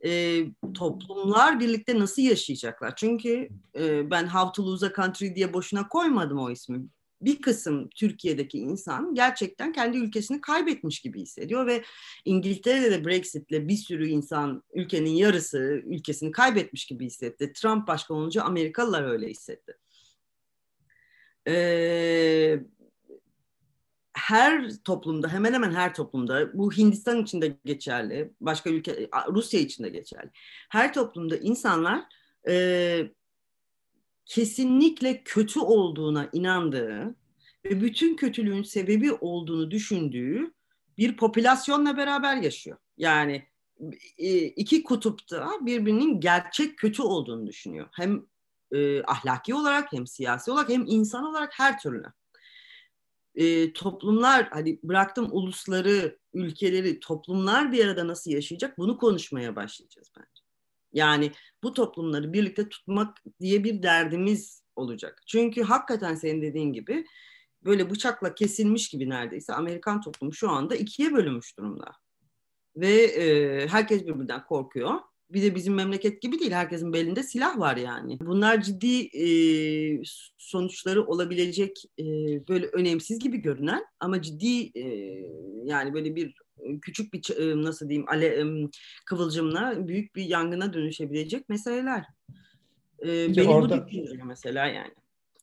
e, 0.05 0.43
toplumlar 0.73 1.59
birlikte 1.59 1.99
nasıl 1.99 2.21
yaşayacaklar? 2.21 2.95
Çünkü 2.95 3.49
e, 3.75 4.11
ben 4.11 4.27
How 4.27 4.51
to 4.51 4.71
Lose 4.71 4.85
a 4.85 4.93
Country 4.93 5.35
diye 5.35 5.53
boşuna 5.53 5.87
koymadım 5.87 6.39
o 6.39 6.51
ismi. 6.51 6.81
Bir 7.21 7.41
kısım 7.41 7.89
Türkiye'deki 7.89 8.59
insan 8.59 9.15
gerçekten 9.15 9.73
kendi 9.73 9.97
ülkesini 9.97 10.41
kaybetmiş 10.41 10.99
gibi 10.99 11.21
hissediyor 11.21 11.67
ve 11.67 11.83
İngiltere'de 12.25 12.91
de 12.91 13.05
Brexit'le 13.05 13.67
bir 13.67 13.75
sürü 13.75 14.07
insan 14.07 14.63
ülkenin 14.73 15.09
yarısı 15.09 15.81
ülkesini 15.85 16.31
kaybetmiş 16.31 16.85
gibi 16.85 17.05
hissetti. 17.05 17.53
Trump 17.53 17.87
başkan 17.87 18.17
olunca 18.17 18.43
Amerikalılar 18.43 19.03
öyle 19.03 19.27
hissetti. 19.27 19.77
Ee, 21.47 22.59
her 24.31 24.69
toplumda 24.83 25.33
hemen 25.33 25.53
hemen 25.53 25.71
her 25.71 25.93
toplumda 25.93 26.57
bu 26.57 26.71
Hindistan 26.71 27.23
için 27.23 27.41
de 27.41 27.57
geçerli 27.65 28.33
başka 28.41 28.69
ülke 28.69 29.09
Rusya 29.29 29.59
için 29.59 29.83
de 29.83 29.89
geçerli 29.89 30.29
her 30.69 30.93
toplumda 30.93 31.37
insanlar 31.37 32.03
e, 32.49 33.11
kesinlikle 34.25 35.23
kötü 35.23 35.59
olduğuna 35.59 36.29
inandığı 36.33 37.15
ve 37.65 37.81
bütün 37.81 38.15
kötülüğün 38.15 38.63
sebebi 38.63 39.13
olduğunu 39.13 39.71
düşündüğü 39.71 40.53
bir 40.97 41.17
popülasyonla 41.17 41.97
beraber 41.97 42.35
yaşıyor. 42.35 42.77
Yani 42.97 43.47
e, 44.17 44.37
iki 44.37 44.83
kutupta 44.83 45.51
birbirinin 45.61 46.19
gerçek 46.19 46.77
kötü 46.77 47.01
olduğunu 47.01 47.47
düşünüyor. 47.47 47.87
Hem 47.91 48.25
e, 48.71 49.03
ahlaki 49.03 49.55
olarak 49.55 49.93
hem 49.93 50.07
siyasi 50.07 50.51
olarak 50.51 50.69
hem 50.69 50.85
insan 50.87 51.25
olarak 51.25 51.59
her 51.59 51.79
türlü 51.79 52.05
e, 53.35 53.73
toplumlar 53.73 54.49
hani 54.51 54.79
bıraktım 54.83 55.27
ulusları, 55.31 56.17
ülkeleri, 56.33 56.99
toplumlar 56.99 57.71
bir 57.71 57.85
arada 57.85 58.07
nasıl 58.07 58.31
yaşayacak 58.31 58.77
bunu 58.77 58.97
konuşmaya 58.97 59.55
başlayacağız 59.55 60.11
bence. 60.17 60.41
Yani 60.93 61.31
bu 61.63 61.73
toplumları 61.73 62.33
birlikte 62.33 62.69
tutmak 62.69 63.17
diye 63.39 63.63
bir 63.63 63.83
derdimiz 63.83 64.63
olacak. 64.75 65.23
Çünkü 65.27 65.63
hakikaten 65.63 66.15
senin 66.15 66.41
dediğin 66.41 66.73
gibi 66.73 67.05
böyle 67.63 67.89
bıçakla 67.89 68.35
kesilmiş 68.35 68.89
gibi 68.89 69.09
neredeyse 69.09 69.53
Amerikan 69.53 70.01
toplumu 70.01 70.33
şu 70.33 70.49
anda 70.49 70.75
ikiye 70.75 71.13
bölünmüş 71.13 71.57
durumda. 71.57 71.91
Ve 72.75 73.03
e, 73.03 73.67
herkes 73.67 74.05
birbirinden 74.05 74.45
korkuyor 74.45 74.99
bir 75.33 75.41
de 75.41 75.55
bizim 75.55 75.73
memleket 75.73 76.21
gibi 76.21 76.39
değil. 76.39 76.51
Herkesin 76.51 76.93
belinde 76.93 77.23
silah 77.23 77.59
var 77.59 77.77
yani. 77.77 78.19
Bunlar 78.19 78.61
ciddi 78.61 79.01
e, 79.03 79.25
sonuçları 80.37 81.05
olabilecek 81.05 81.83
e, 81.99 82.03
böyle 82.47 82.65
önemsiz 82.65 83.19
gibi 83.19 83.37
görünen 83.37 83.85
ama 83.99 84.21
ciddi 84.21 84.79
e, 84.79 84.85
yani 85.63 85.93
böyle 85.93 86.15
bir 86.15 86.33
küçük 86.81 87.13
bir 87.13 87.21
nasıl 87.63 87.89
diyeyim 87.89 88.09
ale, 88.09 88.43
kıvılcımla 89.05 89.87
büyük 89.87 90.15
bir 90.15 90.23
yangına 90.23 90.73
dönüşebilecek 90.73 91.49
meseleler. 91.49 92.05
E, 93.03 93.07
benim 93.37 93.49
orada, 93.49 93.85
bu 93.85 93.87
düşüncem 93.87 94.27
mesela 94.27 94.65
yani. 94.65 94.91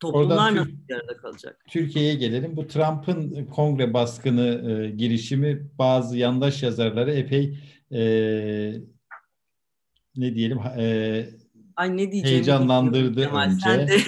Toplumlar 0.00 0.56
nasıl 0.56 0.70
bir 0.88 0.94
arada 0.94 1.16
kalacak? 1.16 1.64
Türkiye'ye 1.68 2.14
gelelim. 2.14 2.56
Bu 2.56 2.66
Trump'ın 2.66 3.44
kongre 3.44 3.94
baskını 3.94 4.70
e, 4.70 4.90
girişimi 4.90 5.66
bazı 5.78 6.18
yandaş 6.18 6.62
yazarları 6.62 7.12
epey 7.12 7.58
e, 7.92 8.00
ne 10.18 10.34
diyelim 10.34 10.58
e, 10.78 11.24
Ay 11.78 11.96
ne 11.96 12.22
heyecanlandırdı 12.22 13.28
önce. 13.28 13.98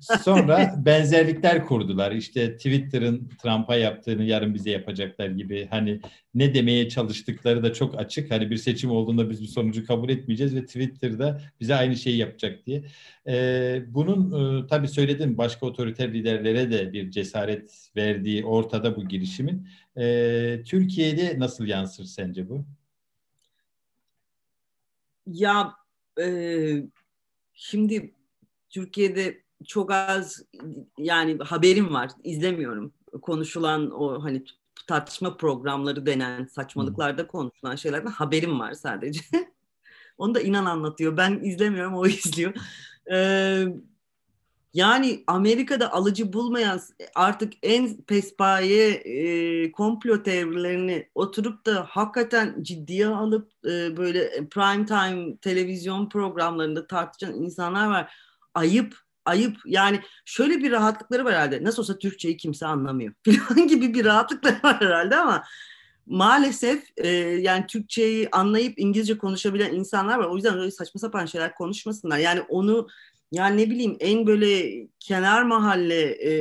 Sonra 0.22 0.74
benzerlikler 0.86 1.64
kurdular. 1.64 2.12
İşte 2.12 2.56
Twitter'ın 2.56 3.30
Trump'a 3.42 3.76
yaptığını 3.76 4.24
yarın 4.24 4.54
bize 4.54 4.70
yapacaklar 4.70 5.28
gibi. 5.28 5.66
Hani 5.70 6.00
ne 6.34 6.54
demeye 6.54 6.88
çalıştıkları 6.88 7.62
da 7.62 7.72
çok 7.72 7.98
açık. 7.98 8.30
Hani 8.30 8.50
bir 8.50 8.56
seçim 8.56 8.90
olduğunda 8.90 9.30
biz 9.30 9.42
bu 9.42 9.46
sonucu 9.46 9.86
kabul 9.86 10.08
etmeyeceğiz 10.08 10.54
ve 10.54 10.66
Twitter'da 10.66 11.40
bize 11.60 11.74
aynı 11.74 11.96
şeyi 11.96 12.16
yapacak 12.16 12.66
diye. 12.66 12.84
Ee, 13.28 13.82
bunun 13.88 14.62
e, 14.62 14.66
tabii 14.66 14.88
söyledim 14.88 15.38
başka 15.38 15.66
otoriter 15.66 16.14
liderlere 16.14 16.70
de 16.70 16.92
bir 16.92 17.10
cesaret 17.10 17.90
verdiği 17.96 18.44
ortada 18.44 18.96
bu 18.96 19.08
girişimin. 19.08 19.68
Ee, 19.98 20.62
Türkiye'de 20.66 21.38
nasıl 21.38 21.66
yansır 21.66 22.04
sence 22.04 22.48
bu? 22.48 22.66
Ya 25.26 25.76
e, 26.20 26.26
şimdi 27.54 28.14
Türkiye'de 28.70 29.42
çok 29.66 29.92
az 29.92 30.42
yani 30.98 31.38
haberim 31.38 31.94
var, 31.94 32.10
izlemiyorum. 32.24 32.92
Konuşulan 33.22 33.90
o 33.90 34.24
hani 34.24 34.44
tartışma 34.86 35.36
programları 35.36 36.06
denen 36.06 36.44
saçmalıklarda 36.44 37.26
konuşulan 37.26 37.76
şeylerden 37.76 38.10
haberim 38.10 38.60
var 38.60 38.72
sadece. 38.72 39.20
Onu 40.18 40.34
da 40.34 40.40
inan 40.40 40.64
anlatıyor. 40.64 41.16
Ben 41.16 41.40
izlemiyorum, 41.42 41.94
o 41.94 42.06
izliyor. 42.06 42.54
Ee, 43.12 43.66
yani 44.76 45.24
Amerika'da 45.26 45.92
alıcı 45.92 46.32
bulmayan 46.32 46.80
artık 47.14 47.52
en 47.62 47.96
pespaye 47.96 48.90
e, 48.90 49.72
komplo 49.72 50.22
teorilerini 50.22 51.08
oturup 51.14 51.66
da 51.66 51.86
hakikaten 51.88 52.62
ciddiye 52.62 53.06
alıp 53.06 53.52
e, 53.64 53.96
böyle 53.96 54.48
prime 54.48 54.86
time 54.86 55.36
televizyon 55.36 56.08
programlarında 56.08 56.86
tartışan 56.86 57.34
insanlar 57.34 57.86
var. 57.86 58.14
Ayıp, 58.54 58.96
ayıp. 59.24 59.56
Yani 59.66 60.00
şöyle 60.24 60.58
bir 60.58 60.70
rahatlıkları 60.70 61.24
var 61.24 61.34
herhalde. 61.34 61.64
Nasıl 61.64 61.82
olsa 61.82 61.98
Türkçeyi 61.98 62.36
kimse 62.36 62.66
anlamıyor 62.66 63.12
falan 63.48 63.68
gibi 63.68 63.94
bir 63.94 64.04
rahatlıkları 64.04 64.60
var 64.64 64.80
herhalde 64.80 65.16
ama 65.16 65.44
maalesef 66.06 66.84
e, 66.96 67.08
yani 67.18 67.66
Türkçeyi 67.66 68.28
anlayıp 68.32 68.78
İngilizce 68.78 69.18
konuşabilen 69.18 69.74
insanlar 69.74 70.18
var. 70.18 70.24
O 70.24 70.36
yüzden 70.36 70.58
öyle 70.58 70.70
saçma 70.70 70.98
sapan 70.98 71.26
şeyler 71.26 71.54
konuşmasınlar. 71.54 72.18
Yani 72.18 72.40
onu 72.40 72.88
yani 73.32 73.62
ne 73.62 73.70
bileyim 73.70 73.96
en 74.00 74.26
böyle 74.26 74.72
kenar 75.00 75.42
mahalle, 75.42 76.02
e, 76.02 76.32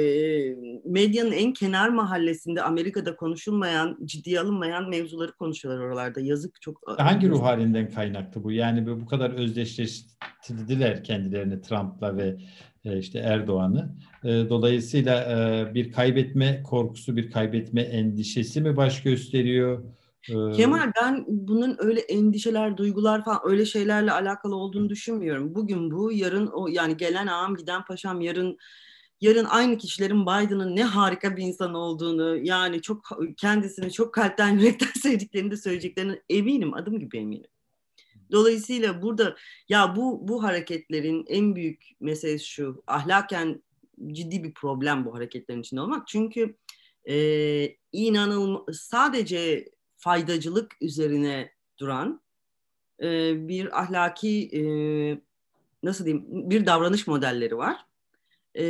medyanın 0.85 1.31
en 1.31 1.53
kenar 1.53 1.89
mahallesinde 1.89 2.61
Amerika'da 2.61 3.15
konuşulmayan, 3.15 3.97
ciddiye 4.05 4.39
alınmayan 4.39 4.89
mevzuları 4.89 5.31
konuşuyorlar 5.31 5.83
oralarda. 5.83 6.19
Yazık 6.19 6.61
çok. 6.61 6.99
Hangi 6.99 7.29
ruh 7.29 7.43
halinden 7.43 7.89
kaynaklı 7.89 8.43
bu? 8.43 8.51
Yani 8.51 8.87
bu 8.87 9.05
kadar 9.05 9.31
özdeşleştirdiler 9.31 11.03
kendilerini 11.03 11.61
Trump'la 11.61 12.17
ve 12.17 12.37
e, 12.85 12.97
işte 12.97 13.19
Erdoğan'ı. 13.19 13.95
E, 14.23 14.29
dolayısıyla 14.49 15.23
e, 15.23 15.73
bir 15.73 15.91
kaybetme 15.91 16.63
korkusu, 16.63 17.15
bir 17.15 17.31
kaybetme 17.31 17.81
endişesi 17.81 18.61
mi 18.61 18.77
baş 18.77 19.03
gösteriyor? 19.03 19.83
Ee, 20.29 20.51
Kemal 20.51 20.91
ben 21.01 21.25
bunun 21.27 21.75
öyle 21.79 21.99
endişeler, 21.99 22.77
duygular 22.77 23.25
falan 23.25 23.39
öyle 23.43 23.65
şeylerle 23.65 24.11
alakalı 24.11 24.55
olduğunu 24.55 24.89
düşünmüyorum. 24.89 25.55
Bugün 25.55 25.91
bu, 25.91 26.11
yarın 26.11 26.47
o 26.47 26.67
yani 26.67 26.97
gelen 26.97 27.27
ağam 27.27 27.55
giden 27.55 27.85
paşam 27.85 28.21
yarın 28.21 28.57
yarın 29.21 29.45
aynı 29.45 29.77
kişilerin 29.77 30.21
Biden'ın 30.21 30.75
ne 30.75 30.83
harika 30.83 31.37
bir 31.37 31.43
insan 31.43 31.73
olduğunu 31.73 32.37
yani 32.37 32.81
çok 32.81 33.09
kendisini 33.37 33.91
çok 33.91 34.13
kalpten 34.13 34.49
yürekten 34.57 35.01
sevdiklerini 35.01 35.51
de 35.51 35.57
söyleyeceklerini 35.57 36.21
eminim 36.29 36.73
adım 36.73 36.99
gibi 36.99 37.17
eminim. 37.17 37.49
Dolayısıyla 38.31 39.01
burada 39.01 39.35
ya 39.69 39.95
bu 39.95 40.27
bu 40.27 40.43
hareketlerin 40.43 41.25
en 41.27 41.55
büyük 41.55 41.85
meselesi 41.99 42.45
şu 42.45 42.83
ahlaken 42.87 43.63
ciddi 44.11 44.43
bir 44.43 44.53
problem 44.53 45.05
bu 45.05 45.15
hareketlerin 45.15 45.61
içinde 45.61 45.81
olmak. 45.81 46.07
Çünkü 46.07 46.57
e, 47.09 47.77
inanılmaz 47.91 48.75
sadece 48.75 49.65
faydacılık 50.05 50.77
üzerine 50.81 51.51
duran 51.77 52.21
e, 53.01 53.07
bir 53.47 53.81
ahlaki 53.81 54.49
e, 54.53 54.61
nasıl 55.83 56.05
diyeyim 56.05 56.25
bir 56.29 56.65
davranış 56.65 57.07
modelleri 57.07 57.57
var. 57.57 57.85
E, 58.55 58.65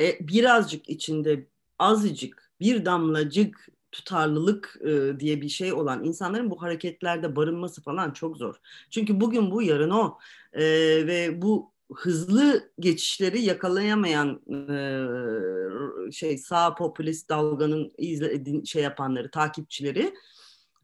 e, 0.00 0.18
birazcık 0.20 0.88
içinde 0.88 1.46
azıcık 1.78 2.52
bir 2.60 2.84
damlacık 2.84 3.68
tutarlılık 3.92 4.78
e, 4.84 5.20
diye 5.20 5.40
bir 5.40 5.48
şey 5.48 5.72
olan 5.72 6.04
insanların 6.04 6.50
bu 6.50 6.62
hareketlerde 6.62 7.36
barınması 7.36 7.82
falan 7.82 8.10
çok 8.10 8.36
zor. 8.36 8.54
Çünkü 8.90 9.20
bugün 9.20 9.50
bu 9.50 9.62
yarın 9.62 9.90
o 9.90 10.18
e, 10.52 10.62
ve 11.06 11.42
bu 11.42 11.72
hızlı 11.94 12.72
geçişleri 12.80 13.42
yakalayamayan 13.42 14.40
e, 14.50 16.12
şey 16.12 16.38
sağ 16.38 16.74
popülist 16.74 17.28
dalganın 17.28 17.92
izle, 17.98 18.64
şey 18.64 18.82
yapanları 18.82 19.30
takipçileri 19.30 20.14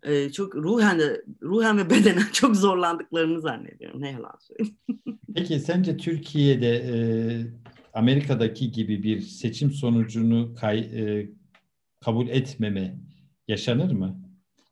e, 0.02 0.32
çok 0.32 0.56
ruhen 0.56 0.98
de 0.98 1.24
ruhen 1.42 1.78
ve 1.78 1.90
bedenen 1.90 2.26
çok 2.32 2.56
zorlandıklarını 2.56 3.40
zannediyorum. 3.40 4.00
Ne 4.00 4.10
yalan 4.10 4.38
söyleyeyim. 4.40 4.76
Peki 5.34 5.60
sence 5.60 5.96
Türkiye'de 5.96 6.76
e, 6.76 6.96
Amerika'daki 7.94 8.72
gibi 8.72 9.02
bir 9.02 9.20
seçim 9.20 9.70
sonucunu 9.70 10.54
kay, 10.54 10.78
e, 10.78 11.30
kabul 12.00 12.28
etmeme 12.28 12.96
yaşanır 13.48 13.92
mı? 13.92 14.25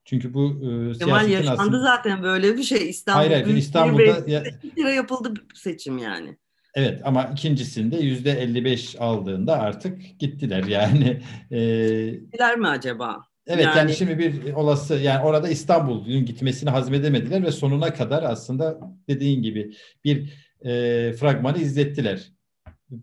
Çünkü 0.05 0.35
bu 0.35 0.61
e, 0.95 0.99
Kemal 0.99 1.29
yaşandı 1.29 1.61
aslında... 1.61 1.81
zaten 1.81 2.23
böyle 2.23 2.57
bir 2.57 2.63
şey. 2.63 2.91
İstanbul 2.91 3.19
hayır, 3.19 3.45
hayır, 3.45 3.57
İstanbul'da 3.57 4.31
ya... 4.31 4.43
kere 4.77 4.93
yapıldı 4.93 5.35
seçim 5.55 5.99
yani. 5.99 6.37
Evet 6.75 7.01
ama 7.05 7.25
ikincisinde 7.25 7.97
yüzde 7.97 8.31
55 8.31 8.97
aldığında 8.99 9.61
artık 9.61 10.19
gittiler 10.19 10.65
yani. 10.65 11.23
E... 11.51 12.11
Gittiler 12.11 12.59
mi 12.59 12.69
acaba? 12.69 13.25
Evet 13.47 13.65
yani, 13.65 13.79
yani 13.79 13.95
şimdi 13.95 14.19
bir 14.19 14.53
olası 14.53 14.95
yani 14.95 15.25
orada 15.25 15.49
İstanbul'un 15.49 16.25
gitmesini 16.27 16.71
hazmedemediler 16.71 17.43
ve 17.43 17.53
sonuna 17.53 17.95
kadar 17.95 18.23
aslında 18.23 18.81
dediğin 19.09 19.43
gibi 19.43 19.75
bir 20.05 20.33
e, 20.65 21.13
fragmanı 21.13 21.59
izlettiler. 21.59 22.33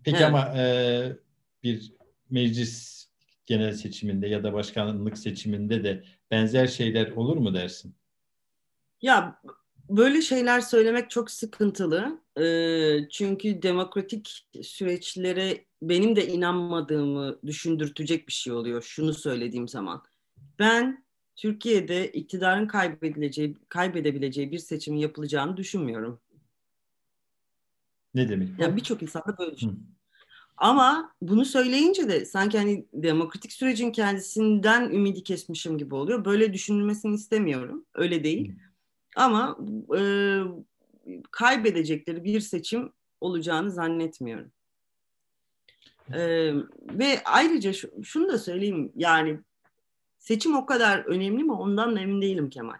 Peki 0.04 0.16
evet. 0.16 0.26
ama 0.26 0.54
e, 0.56 1.02
bir 1.62 1.92
meclis 2.30 3.06
genel 3.46 3.72
seçiminde 3.72 4.28
ya 4.28 4.42
da 4.42 4.52
başkanlık 4.52 5.18
seçiminde 5.18 5.84
de 5.84 6.04
benzer 6.32 6.66
şeyler 6.66 7.10
olur 7.10 7.36
mu 7.36 7.54
dersin? 7.54 7.94
Ya 9.02 9.40
böyle 9.88 10.22
şeyler 10.22 10.60
söylemek 10.60 11.10
çok 11.10 11.30
sıkıntılı. 11.30 12.20
E, 12.40 13.08
çünkü 13.10 13.62
demokratik 13.62 14.48
süreçlere 14.62 15.64
benim 15.82 16.16
de 16.16 16.26
inanmadığımı 16.26 17.38
düşündürtecek 17.46 18.28
bir 18.28 18.32
şey 18.32 18.52
oluyor 18.52 18.82
şunu 18.82 19.14
söylediğim 19.14 19.68
zaman. 19.68 20.02
Ben 20.58 21.04
Türkiye'de 21.36 22.12
iktidarın 22.12 22.66
kaybedileceği, 22.66 23.56
kaybedebileceği 23.68 24.52
bir 24.52 24.58
seçimin 24.58 24.98
yapılacağını 24.98 25.56
düşünmüyorum. 25.56 26.20
Ne 28.14 28.28
demek? 28.28 28.48
Yani 28.58 28.76
birçok 28.76 29.02
insan 29.02 29.22
da 29.26 29.38
böyle 29.38 29.56
düşünüyor. 29.56 29.78
Ama 30.56 31.12
bunu 31.22 31.44
söyleyince 31.44 32.08
de 32.08 32.24
sanki 32.24 32.58
hani 32.58 32.86
demokratik 32.92 33.52
sürecin 33.52 33.92
kendisinden 33.92 34.90
ümidi 34.90 35.22
kesmişim 35.22 35.78
gibi 35.78 35.94
oluyor. 35.94 36.24
Böyle 36.24 36.52
düşünülmesini 36.52 37.14
istemiyorum. 37.14 37.84
Öyle 37.94 38.24
değil. 38.24 38.54
Ama 39.16 39.58
e, 39.98 40.02
kaybedecekleri 41.30 42.24
bir 42.24 42.40
seçim 42.40 42.92
olacağını 43.20 43.70
zannetmiyorum. 43.70 44.52
E, 46.12 46.52
ve 46.98 47.20
ayrıca 47.24 47.72
şu, 47.72 48.04
şunu 48.04 48.28
da 48.28 48.38
söyleyeyim 48.38 48.92
yani 48.96 49.38
seçim 50.18 50.56
o 50.56 50.66
kadar 50.66 50.98
önemli 50.98 51.44
mi 51.44 51.52
ondan 51.52 51.96
emin 51.96 52.22
değilim 52.22 52.50
Kemal. 52.50 52.78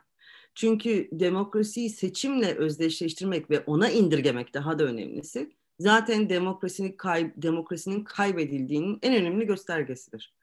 Çünkü 0.54 1.08
demokrasiyi 1.12 1.90
seçimle 1.90 2.54
özdeşleştirmek 2.54 3.50
ve 3.50 3.60
ona 3.60 3.90
indirgemek 3.90 4.54
daha 4.54 4.78
da 4.78 4.84
önemlisi 4.84 5.50
zaten 5.78 6.28
demokrasinin, 6.28 6.92
kay, 6.92 7.32
demokrasinin 7.36 8.04
kaybedildiğinin 8.04 8.98
en 9.02 9.14
önemli 9.14 9.46
göstergesidir. 9.46 10.34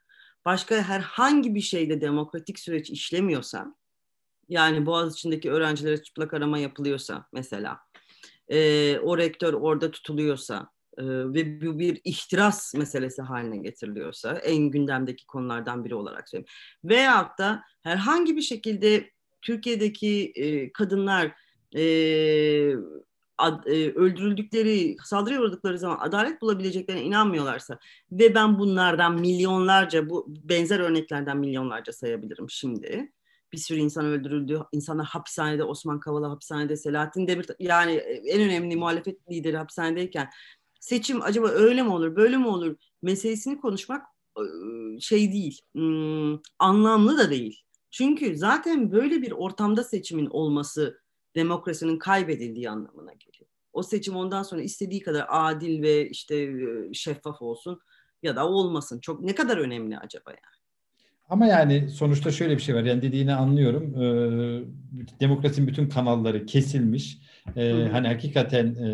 Başka 0.46 0.76
herhangi 0.76 1.56
bir 1.56 1.62
şeyde 1.62 2.02
demokratik 2.02 2.60
süreç 2.60 2.90
işlemiyorsa, 2.90 3.76
yani 4.50 4.86
Boğaz 4.86 5.16
içindeki 5.16 5.52
öğrencilere 5.52 6.04
çıplak 6.04 6.34
arama 6.34 6.60
yapılıyorsa 6.60 7.26
mesela, 7.34 7.80
e, 8.48 9.00
o 9.00 9.18
rektör 9.18 9.54
orada 9.54 9.92
tutuluyorsa 9.92 10.70
e, 10.98 11.04
ve 11.06 11.62
bu 11.62 11.80
bir 11.80 12.02
ihtiras 12.04 12.74
meselesi 12.74 13.22
haline 13.22 13.58
getiriliyorsa, 13.58 14.38
en 14.38 14.70
gündemdeki 14.70 15.26
konulardan 15.26 15.86
biri 15.86 15.96
olarak 15.96 16.30
söyleyeyim. 16.30 16.52
Veyahut 16.84 17.40
da 17.40 17.64
herhangi 17.82 18.36
bir 18.36 18.42
şekilde 18.42 19.10
Türkiye'deki 19.42 20.32
e, 20.36 20.72
kadınlar 20.72 21.32
e, 21.76 21.84
ad, 23.40 23.66
e, 23.66 23.94
öldürüldükleri, 23.94 24.98
saldırıya 25.04 25.42
uğradıkları 25.42 25.80
zaman 25.80 25.98
adalet 26.00 26.42
bulabileceklerine 26.42 27.04
inanmıyorlarsa 27.04 27.80
ve 28.12 28.36
ben 28.36 28.60
bunlardan 28.60 29.20
milyonlarca, 29.20 30.10
bu 30.10 30.26
benzer 30.28 30.80
örneklerden 30.80 31.38
milyonlarca 31.38 31.94
sayabilirim 31.94 32.50
şimdi. 32.50 33.12
Bir 33.54 33.58
sürü 33.58 33.80
insan 33.80 34.06
öldürüldü. 34.06 34.62
İnsanlar 34.72 35.06
hapishanede, 35.06 35.64
Osman 35.64 36.00
Kavala 36.00 36.30
hapishanede, 36.30 36.78
Selahattin 36.78 37.28
Demirtaş, 37.28 37.56
yani 37.60 37.94
en 38.26 38.42
önemli 38.42 38.76
muhalefet 38.76 39.32
lideri 39.32 39.58
hapishanedeyken 39.58 40.30
seçim 40.80 41.22
acaba 41.22 41.48
öyle 41.48 41.84
mi 41.84 41.90
olur, 41.90 42.16
böyle 42.16 42.38
mi 42.38 42.48
olur 42.48 42.76
meselesini 43.02 43.62
konuşmak 43.62 44.06
şey 45.00 45.32
değil, 45.32 45.62
anlamlı 46.60 47.18
da 47.18 47.30
değil. 47.30 47.64
Çünkü 47.92 48.38
zaten 48.38 48.92
böyle 48.92 49.22
bir 49.22 49.32
ortamda 49.32 49.84
seçimin 49.84 50.26
olması 50.26 51.02
demokrasinin 51.36 51.98
kaybedildiği 51.98 52.70
anlamına 52.70 53.14
geliyor. 53.14 53.50
O 53.74 53.84
seçim 53.84 54.16
ondan 54.16 54.44
sonra 54.44 54.62
istediği 54.62 55.02
kadar 55.02 55.26
adil 55.30 55.82
ve 55.82 56.10
işte 56.10 56.54
şeffaf 56.94 57.42
olsun 57.42 57.80
ya 58.24 58.36
da 58.36 58.50
olmasın. 58.50 59.00
Çok 59.00 59.22
ne 59.22 59.36
kadar 59.36 59.58
önemli 59.58 59.98
acaba 59.98 60.30
yani? 60.30 60.60
Ama 61.30 61.46
yani 61.46 61.90
sonuçta 61.90 62.32
şöyle 62.32 62.58
bir 62.58 62.62
şey 62.62 62.76
var. 62.76 62.84
Yani 62.84 63.02
dediğini 63.02 63.34
anlıyorum. 63.34 63.96
Ee, 63.96 64.64
demokrasinin 65.20 65.68
bütün 65.68 65.90
kanalları 65.90 66.46
kesilmiş. 66.46 67.18
Ee, 67.56 67.88
hani 67.92 68.08
hakikaten 68.08 68.76
e, 68.76 68.90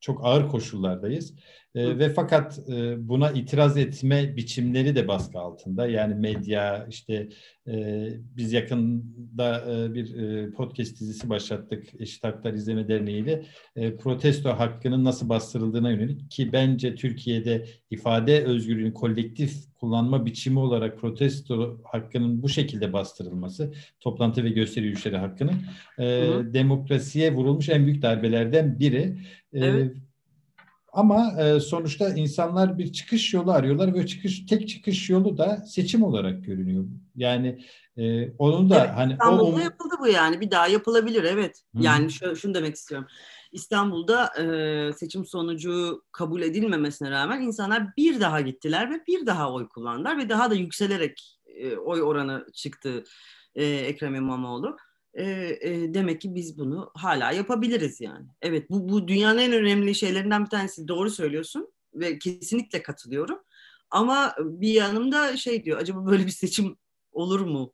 çok 0.00 0.24
ağır 0.24 0.48
koşullardayız. 0.48 1.34
E, 1.74 1.98
ve 1.98 2.08
fakat 2.08 2.58
e, 2.68 3.08
buna 3.08 3.30
itiraz 3.30 3.76
etme 3.76 4.36
biçimleri 4.36 4.96
de 4.96 5.08
baskı 5.08 5.38
altında. 5.38 5.86
Yani 5.86 6.14
medya 6.14 6.86
işte 6.90 7.28
e, 7.68 8.08
biz 8.36 8.52
yakında 8.52 9.64
e, 9.70 9.94
bir 9.94 10.16
e, 10.16 10.50
podcast 10.50 11.00
dizisi 11.00 11.28
başlattık 11.28 12.00
Eşit 12.00 12.24
Haklar 12.24 12.52
İzleme 12.52 12.88
Derneği 12.88 13.22
ile 13.22 13.44
e, 13.76 13.96
protesto 13.96 14.50
hakkının 14.50 15.04
nasıl 15.04 15.28
bastırıldığına 15.28 15.90
yönelik 15.90 16.30
ki 16.30 16.52
bence 16.52 16.94
Türkiye'de 16.94 17.66
ifade 17.90 18.44
özgürlüğünü 18.44 18.94
kolektif 18.94 19.70
kullanma 19.80 20.26
biçimi 20.26 20.58
olarak 20.58 20.98
protesto 20.98 21.80
hakkının 21.84 22.42
bu 22.42 22.48
şekilde 22.48 22.92
bastırılması, 22.92 23.72
toplantı 24.00 24.44
ve 24.44 24.50
gösteri 24.50 24.84
yürüyüşleri 24.84 25.16
hakkının 25.16 25.54
e, 25.98 26.04
demokrasiye 26.54 27.34
vurulmuş 27.34 27.68
en 27.68 27.86
büyük 27.86 28.02
darbelerden 28.02 28.78
biri. 28.78 29.16
E, 29.52 29.66
evet. 29.66 29.96
Ama 30.92 31.42
e, 31.42 31.60
sonuçta 31.60 32.08
insanlar 32.08 32.78
bir 32.78 32.92
çıkış 32.92 33.34
yolu 33.34 33.52
arıyorlar 33.52 33.94
ve 33.94 34.06
çıkış 34.06 34.46
tek 34.46 34.68
çıkış 34.68 35.10
yolu 35.10 35.38
da 35.38 35.56
seçim 35.56 36.02
olarak 36.02 36.44
görünüyor. 36.44 36.84
Yani 37.16 37.64
e, 37.96 38.30
onun 38.30 38.70
da 38.70 38.84
evet, 38.84 38.90
hani 38.96 39.12
İstanbul'da 39.12 39.56
o, 39.56 39.58
yapıldı 39.58 39.94
bu 40.00 40.08
yani 40.08 40.40
bir 40.40 40.50
daha 40.50 40.66
yapılabilir 40.66 41.24
evet. 41.24 41.62
Hı. 41.76 41.82
Yani 41.82 42.10
şu, 42.10 42.36
şunu 42.36 42.54
demek 42.54 42.74
istiyorum. 42.74 43.08
İstanbul'da 43.52 44.26
e, 44.38 44.92
seçim 44.92 45.24
sonucu 45.26 46.02
kabul 46.12 46.42
edilmemesine 46.42 47.10
rağmen 47.10 47.40
insanlar 47.40 47.96
bir 47.96 48.20
daha 48.20 48.40
gittiler 48.40 48.90
ve 48.90 49.02
bir 49.08 49.26
daha 49.26 49.52
oy 49.52 49.68
kullandılar 49.68 50.18
ve 50.18 50.28
daha 50.28 50.50
da 50.50 50.54
yükselerek 50.54 51.40
e, 51.46 51.76
oy 51.76 52.02
oranı 52.02 52.46
çıktı 52.54 53.04
e, 53.54 53.64
Ekrem 53.64 54.14
İmamoğlu 54.14 54.76
e, 55.14 55.24
e, 55.60 55.94
demek 55.94 56.20
ki 56.20 56.34
biz 56.34 56.58
bunu 56.58 56.90
hala 56.94 57.32
yapabiliriz 57.32 58.00
yani. 58.00 58.26
Evet 58.42 58.70
bu, 58.70 58.88
bu 58.88 59.08
dünyanın 59.08 59.38
en 59.38 59.52
önemli 59.52 59.94
şeylerinden 59.94 60.44
bir 60.44 60.50
tanesi 60.50 60.88
doğru 60.88 61.10
söylüyorsun 61.10 61.72
ve 61.94 62.18
kesinlikle 62.18 62.82
katılıyorum. 62.82 63.38
Ama 63.90 64.34
bir 64.38 64.72
yanımda 64.72 65.36
şey 65.36 65.64
diyor 65.64 65.78
acaba 65.78 66.06
böyle 66.06 66.26
bir 66.26 66.30
seçim 66.30 66.76
olur 67.12 67.40
mu 67.40 67.72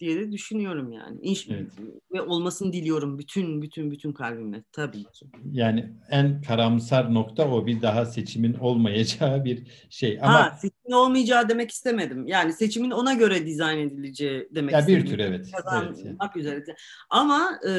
diye 0.00 0.16
de 0.16 0.32
düşünüyorum 0.32 0.92
yani. 0.92 1.18
İnş 1.22 1.48
evet. 1.48 1.70
Ve 2.12 2.22
olmasını 2.22 2.72
diliyorum 2.72 3.18
bütün 3.18 3.62
bütün 3.62 3.90
bütün 3.90 4.12
kalbimle 4.12 4.64
tabii 4.72 5.04
ki. 5.04 5.26
Yani 5.52 5.92
en 6.10 6.42
karamsar 6.42 7.14
nokta 7.14 7.50
o 7.50 7.66
bir 7.66 7.82
daha 7.82 8.06
seçimin 8.06 8.54
olmayacağı 8.54 9.44
bir 9.44 9.66
şey. 9.90 10.18
Ama 10.22 10.34
ha, 10.34 10.58
seçimin 10.60 10.92
olmayacağı 10.92 11.48
demek 11.48 11.70
istemedim. 11.70 12.26
Yani 12.26 12.52
seçimin 12.52 12.90
ona 12.90 13.14
göre 13.14 13.46
dizayn 13.46 13.78
edileceği 13.78 14.48
demek 14.50 14.72
ya 14.72 14.80
istedim. 14.80 15.02
Bir 15.02 15.10
tür 15.10 15.18
evet. 15.18 15.50
Kazanmak 15.52 16.32
evet. 16.34 16.36
üzere. 16.36 16.64
Ama 17.10 17.60
e, 17.68 17.72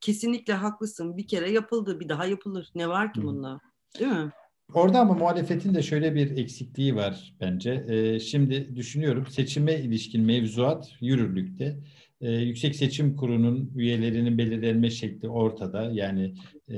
kesinlikle 0.00 0.52
haklısın. 0.52 1.16
Bir 1.16 1.26
kere 1.26 1.50
yapıldı 1.50 2.00
bir 2.00 2.08
daha 2.08 2.26
yapılır. 2.26 2.68
Ne 2.74 2.88
var 2.88 3.12
ki 3.12 3.22
bunda? 3.22 3.60
Değil 3.98 4.12
mi? 4.12 4.30
Orada 4.74 5.00
ama 5.00 5.14
muhalefetin 5.14 5.74
de 5.74 5.82
şöyle 5.82 6.14
bir 6.14 6.36
eksikliği 6.36 6.96
var 6.96 7.34
bence. 7.40 7.84
Ee, 7.88 8.20
şimdi 8.20 8.76
düşünüyorum 8.76 9.26
seçime 9.26 9.74
ilişkin 9.80 10.22
mevzuat 10.22 10.92
yürürlükte. 11.00 11.76
Ee, 12.20 12.32
Yüksek 12.32 12.76
Seçim 12.76 13.16
Kurulu'nun 13.16 13.72
üyelerinin 13.76 14.38
belirlenme 14.38 14.90
şekli 14.90 15.28
ortada. 15.28 15.90
Yani 15.92 16.34
e, 16.70 16.76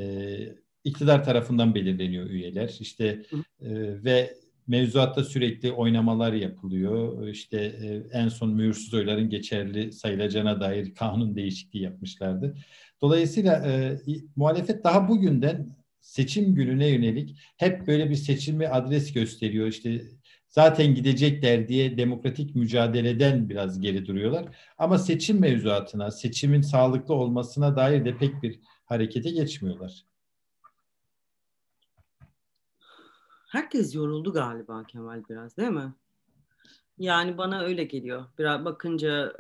iktidar 0.84 1.24
tarafından 1.24 1.74
belirleniyor 1.74 2.26
üyeler. 2.30 2.76
İşte 2.80 3.22
e, 3.60 3.70
ve 4.04 4.34
mevzuatta 4.66 5.24
sürekli 5.24 5.72
oynamalar 5.72 6.32
yapılıyor. 6.32 7.28
İşte 7.28 7.58
e, 7.58 8.18
en 8.18 8.28
son 8.28 8.54
mühürsüz 8.54 8.94
oyların 8.94 9.28
geçerli 9.30 9.92
sayılacağına 9.92 10.60
dair 10.60 10.94
kanun 10.94 11.36
değişikliği 11.36 11.82
yapmışlardı. 11.82 12.54
Dolayısıyla 13.00 13.66
e, 13.66 13.98
muhalefet 14.36 14.84
daha 14.84 15.08
bugünden 15.08 15.81
seçim 16.02 16.54
gününe 16.54 16.88
yönelik 16.88 17.38
hep 17.56 17.86
böyle 17.86 18.10
bir 18.10 18.14
seçimi 18.14 18.68
adres 18.68 19.12
gösteriyor. 19.12 19.66
İşte 19.66 20.02
zaten 20.48 20.94
gidecekler 20.94 21.68
diye 21.68 21.96
demokratik 21.96 22.56
mücadeleden 22.56 23.48
biraz 23.48 23.80
geri 23.80 24.06
duruyorlar. 24.06 24.56
Ama 24.78 24.98
seçim 24.98 25.40
mevzuatına, 25.40 26.10
seçimin 26.10 26.62
sağlıklı 26.62 27.14
olmasına 27.14 27.76
dair 27.76 28.04
de 28.04 28.16
pek 28.16 28.42
bir 28.42 28.60
harekete 28.84 29.30
geçmiyorlar. 29.30 30.04
Herkes 33.48 33.94
yoruldu 33.94 34.32
galiba 34.32 34.84
Kemal 34.84 35.22
biraz 35.28 35.56
değil 35.56 35.70
mi? 35.70 35.92
Yani 36.98 37.38
bana 37.38 37.60
öyle 37.60 37.84
geliyor. 37.84 38.24
Biraz 38.38 38.64
bakınca 38.64 39.32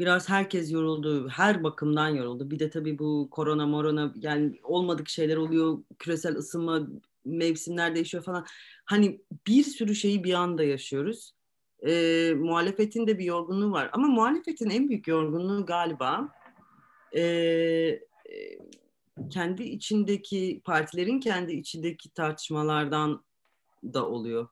biraz 0.00 0.28
herkes 0.28 0.72
yoruldu. 0.72 1.28
Her 1.28 1.64
bakımdan 1.64 2.08
yoruldu. 2.08 2.50
Bir 2.50 2.58
de 2.58 2.70
tabii 2.70 2.98
bu 2.98 3.28
korona 3.30 3.66
morona 3.66 4.14
yani 4.20 4.60
olmadık 4.62 5.08
şeyler 5.08 5.36
oluyor. 5.36 5.78
Küresel 5.98 6.36
ısınma, 6.36 6.88
mevsimler 7.24 7.94
değişiyor 7.94 8.24
falan. 8.24 8.46
Hani 8.84 9.20
bir 9.46 9.62
sürü 9.62 9.94
şeyi 9.94 10.24
bir 10.24 10.34
anda 10.34 10.64
yaşıyoruz. 10.64 11.32
E, 11.86 12.34
muhalefetin 12.36 13.06
de 13.06 13.18
bir 13.18 13.24
yorgunluğu 13.24 13.72
var. 13.72 13.90
Ama 13.92 14.08
muhalefetin 14.08 14.70
en 14.70 14.88
büyük 14.88 15.08
yorgunluğu 15.08 15.66
galiba 15.66 16.28
e, 17.16 18.00
kendi 19.30 19.62
içindeki 19.62 20.60
partilerin 20.64 21.20
kendi 21.20 21.52
içindeki 21.52 22.10
tartışmalardan 22.10 23.24
da 23.84 24.08
oluyor. 24.08 24.48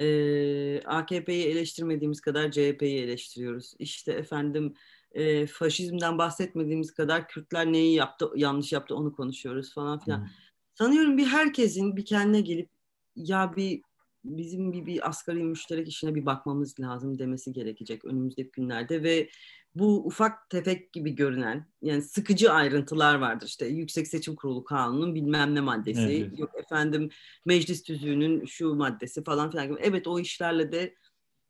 Ee, 0.00 0.82
AKP'yi 0.84 1.46
eleştirmediğimiz 1.46 2.20
kadar 2.20 2.50
CHP'yi 2.50 3.00
eleştiriyoruz. 3.00 3.74
İşte 3.78 4.12
efendim 4.12 4.74
e, 5.12 5.46
faşizmden 5.46 6.18
bahsetmediğimiz 6.18 6.94
kadar 6.94 7.28
Kürtler 7.28 7.72
neyi 7.72 7.94
yaptı, 7.94 8.30
yanlış 8.36 8.72
yaptı 8.72 8.94
onu 8.94 9.12
konuşuyoruz 9.12 9.74
falan 9.74 9.98
filan. 9.98 10.20
Hmm. 10.20 10.28
Sanıyorum 10.74 11.18
bir 11.18 11.26
herkesin 11.26 11.96
bir 11.96 12.04
kendine 12.04 12.40
gelip 12.40 12.68
ya 13.16 13.56
bir 13.56 13.82
bizim 14.24 14.72
bir, 14.72 14.86
bir 14.86 15.08
asgari 15.08 15.44
müşterek 15.44 15.88
işine 15.88 16.14
bir 16.14 16.26
bakmamız 16.26 16.80
lazım 16.80 17.18
demesi 17.18 17.52
gerekecek 17.52 18.04
önümüzdeki 18.04 18.50
günlerde 18.50 19.02
ve 19.02 19.28
bu 19.74 20.06
ufak 20.06 20.50
tefek 20.50 20.92
gibi 20.92 21.14
görünen 21.14 21.66
yani 21.82 22.02
sıkıcı 22.02 22.52
ayrıntılar 22.52 23.14
vardır 23.14 23.46
işte 23.46 23.66
Yüksek 23.66 24.08
Seçim 24.08 24.36
Kurulu 24.36 24.64
Kanunu'nun 24.64 25.14
bilmem 25.14 25.54
ne 25.54 25.60
maddesi 25.60 26.00
evet. 26.00 26.38
yok 26.38 26.50
efendim 26.58 27.10
meclis 27.44 27.82
tüzüğünün 27.82 28.44
şu 28.46 28.74
maddesi 28.74 29.24
falan 29.24 29.50
filan 29.50 29.68
gibi. 29.68 29.78
Evet 29.82 30.06
o 30.06 30.20
işlerle 30.20 30.72
de 30.72 30.94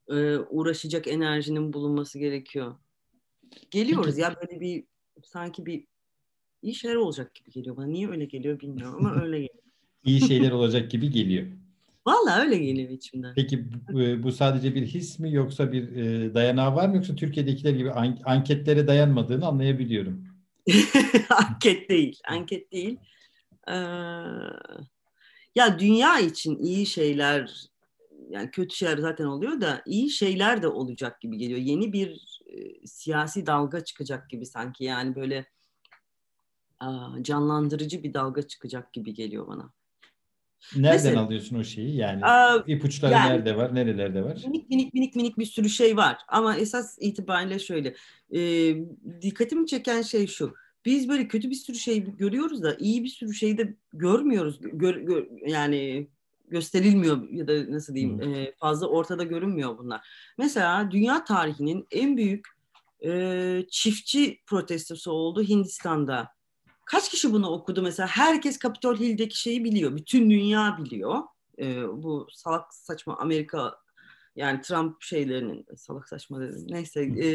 e, 0.08 0.36
uğraşacak 0.36 1.08
enerjinin 1.08 1.72
bulunması 1.72 2.18
gerekiyor. 2.18 2.76
Geliyoruz 3.70 4.18
ya 4.18 4.36
böyle 4.42 4.60
bir 4.60 4.84
sanki 5.24 5.66
bir 5.66 5.86
iyi 6.62 6.74
şeyler 6.74 6.96
olacak 6.96 7.34
gibi 7.34 7.50
geliyor 7.50 7.76
bana. 7.76 7.86
Niye 7.86 8.08
öyle 8.08 8.24
geliyor 8.24 8.60
bilmiyorum 8.60 8.96
ama 8.98 9.14
öyle 9.22 9.36
geliyor. 9.36 9.64
İyi 10.04 10.20
şeyler 10.20 10.50
olacak 10.50 10.90
gibi 10.90 11.10
geliyor. 11.10 11.46
Vallahi 12.06 12.40
öyle 12.40 12.58
geliyor 12.58 12.90
içimden. 12.90 13.34
Peki 13.34 13.64
bu, 13.92 14.02
e, 14.02 14.22
bu 14.22 14.32
sadece 14.32 14.74
bir 14.74 14.86
his 14.86 15.18
mi 15.18 15.34
yoksa 15.34 15.72
bir 15.72 15.96
e, 15.96 16.34
dayanağı 16.34 16.74
var 16.74 16.88
mı 16.88 16.96
yoksa 16.96 17.14
Türkiye'dekiler 17.14 17.72
gibi 17.72 17.90
an, 17.92 18.18
anketlere 18.24 18.86
dayanmadığını 18.86 19.46
anlayabiliyorum. 19.46 20.24
anket 21.30 21.90
değil, 21.90 22.20
anket 22.28 22.72
değil. 22.72 22.98
Ee, 23.68 23.74
ya 25.54 25.78
dünya 25.78 26.20
için 26.20 26.58
iyi 26.58 26.86
şeyler 26.86 27.70
yani 28.30 28.50
kötü 28.50 28.76
şeyler 28.76 28.98
zaten 28.98 29.24
oluyor 29.24 29.60
da 29.60 29.82
iyi 29.86 30.10
şeyler 30.10 30.62
de 30.62 30.68
olacak 30.68 31.20
gibi 31.20 31.38
geliyor. 31.38 31.58
Yeni 31.58 31.92
bir 31.92 32.40
e, 32.46 32.86
siyasi 32.86 33.46
dalga 33.46 33.84
çıkacak 33.84 34.30
gibi 34.30 34.46
sanki 34.46 34.84
yani 34.84 35.14
böyle 35.14 35.46
canlandırıcı 37.22 38.02
bir 38.02 38.14
dalga 38.14 38.42
çıkacak 38.42 38.92
gibi 38.92 39.14
geliyor 39.14 39.46
bana. 39.46 39.72
Nereden 40.76 40.92
Mesela, 40.92 41.20
alıyorsun 41.20 41.56
o 41.56 41.64
şeyi? 41.64 41.96
Yani 41.96 42.22
uh, 42.24 42.68
ipuçları 42.68 43.12
yani, 43.12 43.30
nerede 43.30 43.56
var, 43.56 43.74
nerelerde 43.74 44.24
var? 44.24 44.42
Minik 44.46 44.70
minik 44.70 44.94
minik 44.94 45.16
minik 45.16 45.38
bir 45.38 45.46
sürü 45.46 45.68
şey 45.68 45.96
var. 45.96 46.16
Ama 46.28 46.56
esas 46.56 46.98
itibariyle 47.00 47.58
şöyle. 47.58 47.94
E, 48.34 48.40
dikkatimi 49.22 49.66
çeken 49.66 50.02
şey 50.02 50.26
şu. 50.26 50.54
Biz 50.84 51.08
böyle 51.08 51.28
kötü 51.28 51.50
bir 51.50 51.54
sürü 51.54 51.76
şey 51.76 52.16
görüyoruz 52.16 52.62
da 52.62 52.76
iyi 52.78 53.04
bir 53.04 53.08
sürü 53.08 53.34
şeyi 53.34 53.58
de 53.58 53.74
görmüyoruz. 53.92 54.58
Gör, 54.60 54.94
gör, 54.96 55.26
yani 55.46 56.08
gösterilmiyor 56.48 57.30
ya 57.30 57.48
da 57.48 57.72
nasıl 57.72 57.94
diyeyim 57.94 58.20
hmm. 58.20 58.34
e, 58.34 58.52
fazla 58.60 58.86
ortada 58.86 59.24
görünmüyor 59.24 59.78
bunlar. 59.78 60.00
Mesela 60.38 60.90
dünya 60.90 61.24
tarihinin 61.24 61.86
en 61.90 62.16
büyük 62.16 62.48
e, 63.04 63.62
çiftçi 63.70 64.40
protestosu 64.46 65.12
oldu 65.12 65.42
Hindistan'da. 65.42 66.28
Kaç 66.90 67.08
kişi 67.08 67.32
bunu 67.32 67.48
okudu 67.50 67.82
mesela? 67.82 68.06
Herkes 68.06 68.58
Capitol 68.58 68.96
Hill'deki 68.96 69.38
şeyi 69.38 69.64
biliyor. 69.64 69.96
Bütün 69.96 70.30
dünya 70.30 70.78
biliyor. 70.84 71.22
Ee, 71.58 72.02
bu 72.02 72.26
salak 72.32 72.74
saçma 72.74 73.16
Amerika 73.18 73.80
yani 74.36 74.60
Trump 74.60 75.02
şeylerinin 75.02 75.66
salak 75.76 76.08
saçma 76.08 76.40
dedim. 76.40 76.66
Neyse 76.68 77.00
e, 77.02 77.26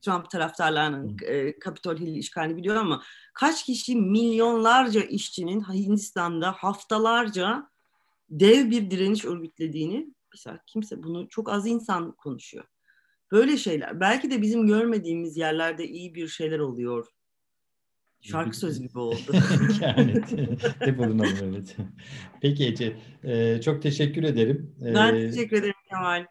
Trump 0.00 0.30
taraftarlarının 0.30 1.16
e, 1.26 1.54
Capitol 1.64 1.96
Hill 1.96 2.16
işgalini 2.16 2.56
biliyor 2.56 2.76
ama 2.76 3.02
kaç 3.34 3.64
kişi 3.64 3.96
milyonlarca 3.96 5.00
işçinin 5.00 5.60
Hindistan'da 5.60 6.52
haftalarca 6.52 7.70
dev 8.30 8.70
bir 8.70 8.90
direniş 8.90 9.24
örgütlediğini 9.24 10.14
mesela 10.32 10.58
kimse 10.66 11.02
bunu 11.02 11.28
çok 11.28 11.48
az 11.48 11.66
insan 11.66 12.12
konuşuyor. 12.12 12.64
Böyle 13.32 13.56
şeyler. 13.56 14.00
Belki 14.00 14.30
de 14.30 14.42
bizim 14.42 14.66
görmediğimiz 14.66 15.36
yerlerde 15.36 15.88
iyi 15.88 16.14
bir 16.14 16.28
şeyler 16.28 16.58
oluyor 16.58 17.06
Şarkı 18.20 18.56
sözü 18.56 18.82
gibi 18.82 18.98
oldu. 18.98 19.16
yani 19.80 20.14
hep 20.78 20.98
bulunalım 20.98 21.38
evet. 21.44 21.76
Peki 22.42 22.66
Ece, 22.66 22.96
e, 23.24 23.60
çok 23.60 23.82
teşekkür 23.82 24.22
ederim. 24.22 24.74
Ben 24.80 25.14
e, 25.14 25.30
teşekkür 25.30 25.56
ederim 25.56 25.74
Kemal. 25.90 26.26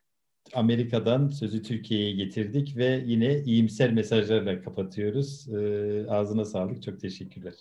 Amerika'dan 0.53 1.27
sözü 1.27 1.63
Türkiye'ye 1.63 2.11
getirdik 2.11 2.77
ve 2.77 3.03
yine 3.05 3.39
iyimser 3.39 3.93
mesajlarla 3.93 4.61
kapatıyoruz. 4.61 5.47
E, 5.53 6.05
ağzına 6.09 6.45
sağlık, 6.45 6.83
çok 6.83 6.99
teşekkürler. 6.99 7.53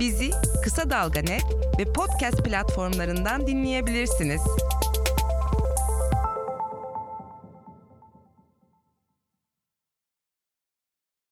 Bizi 0.00 0.30
Kısa 0.64 0.90
Dalga 0.90 1.20
Net 1.20 1.44
ve 1.78 1.84
podcast 1.92 2.44
platformlarından 2.44 3.46
dinleyebilirsiniz. 3.46 4.40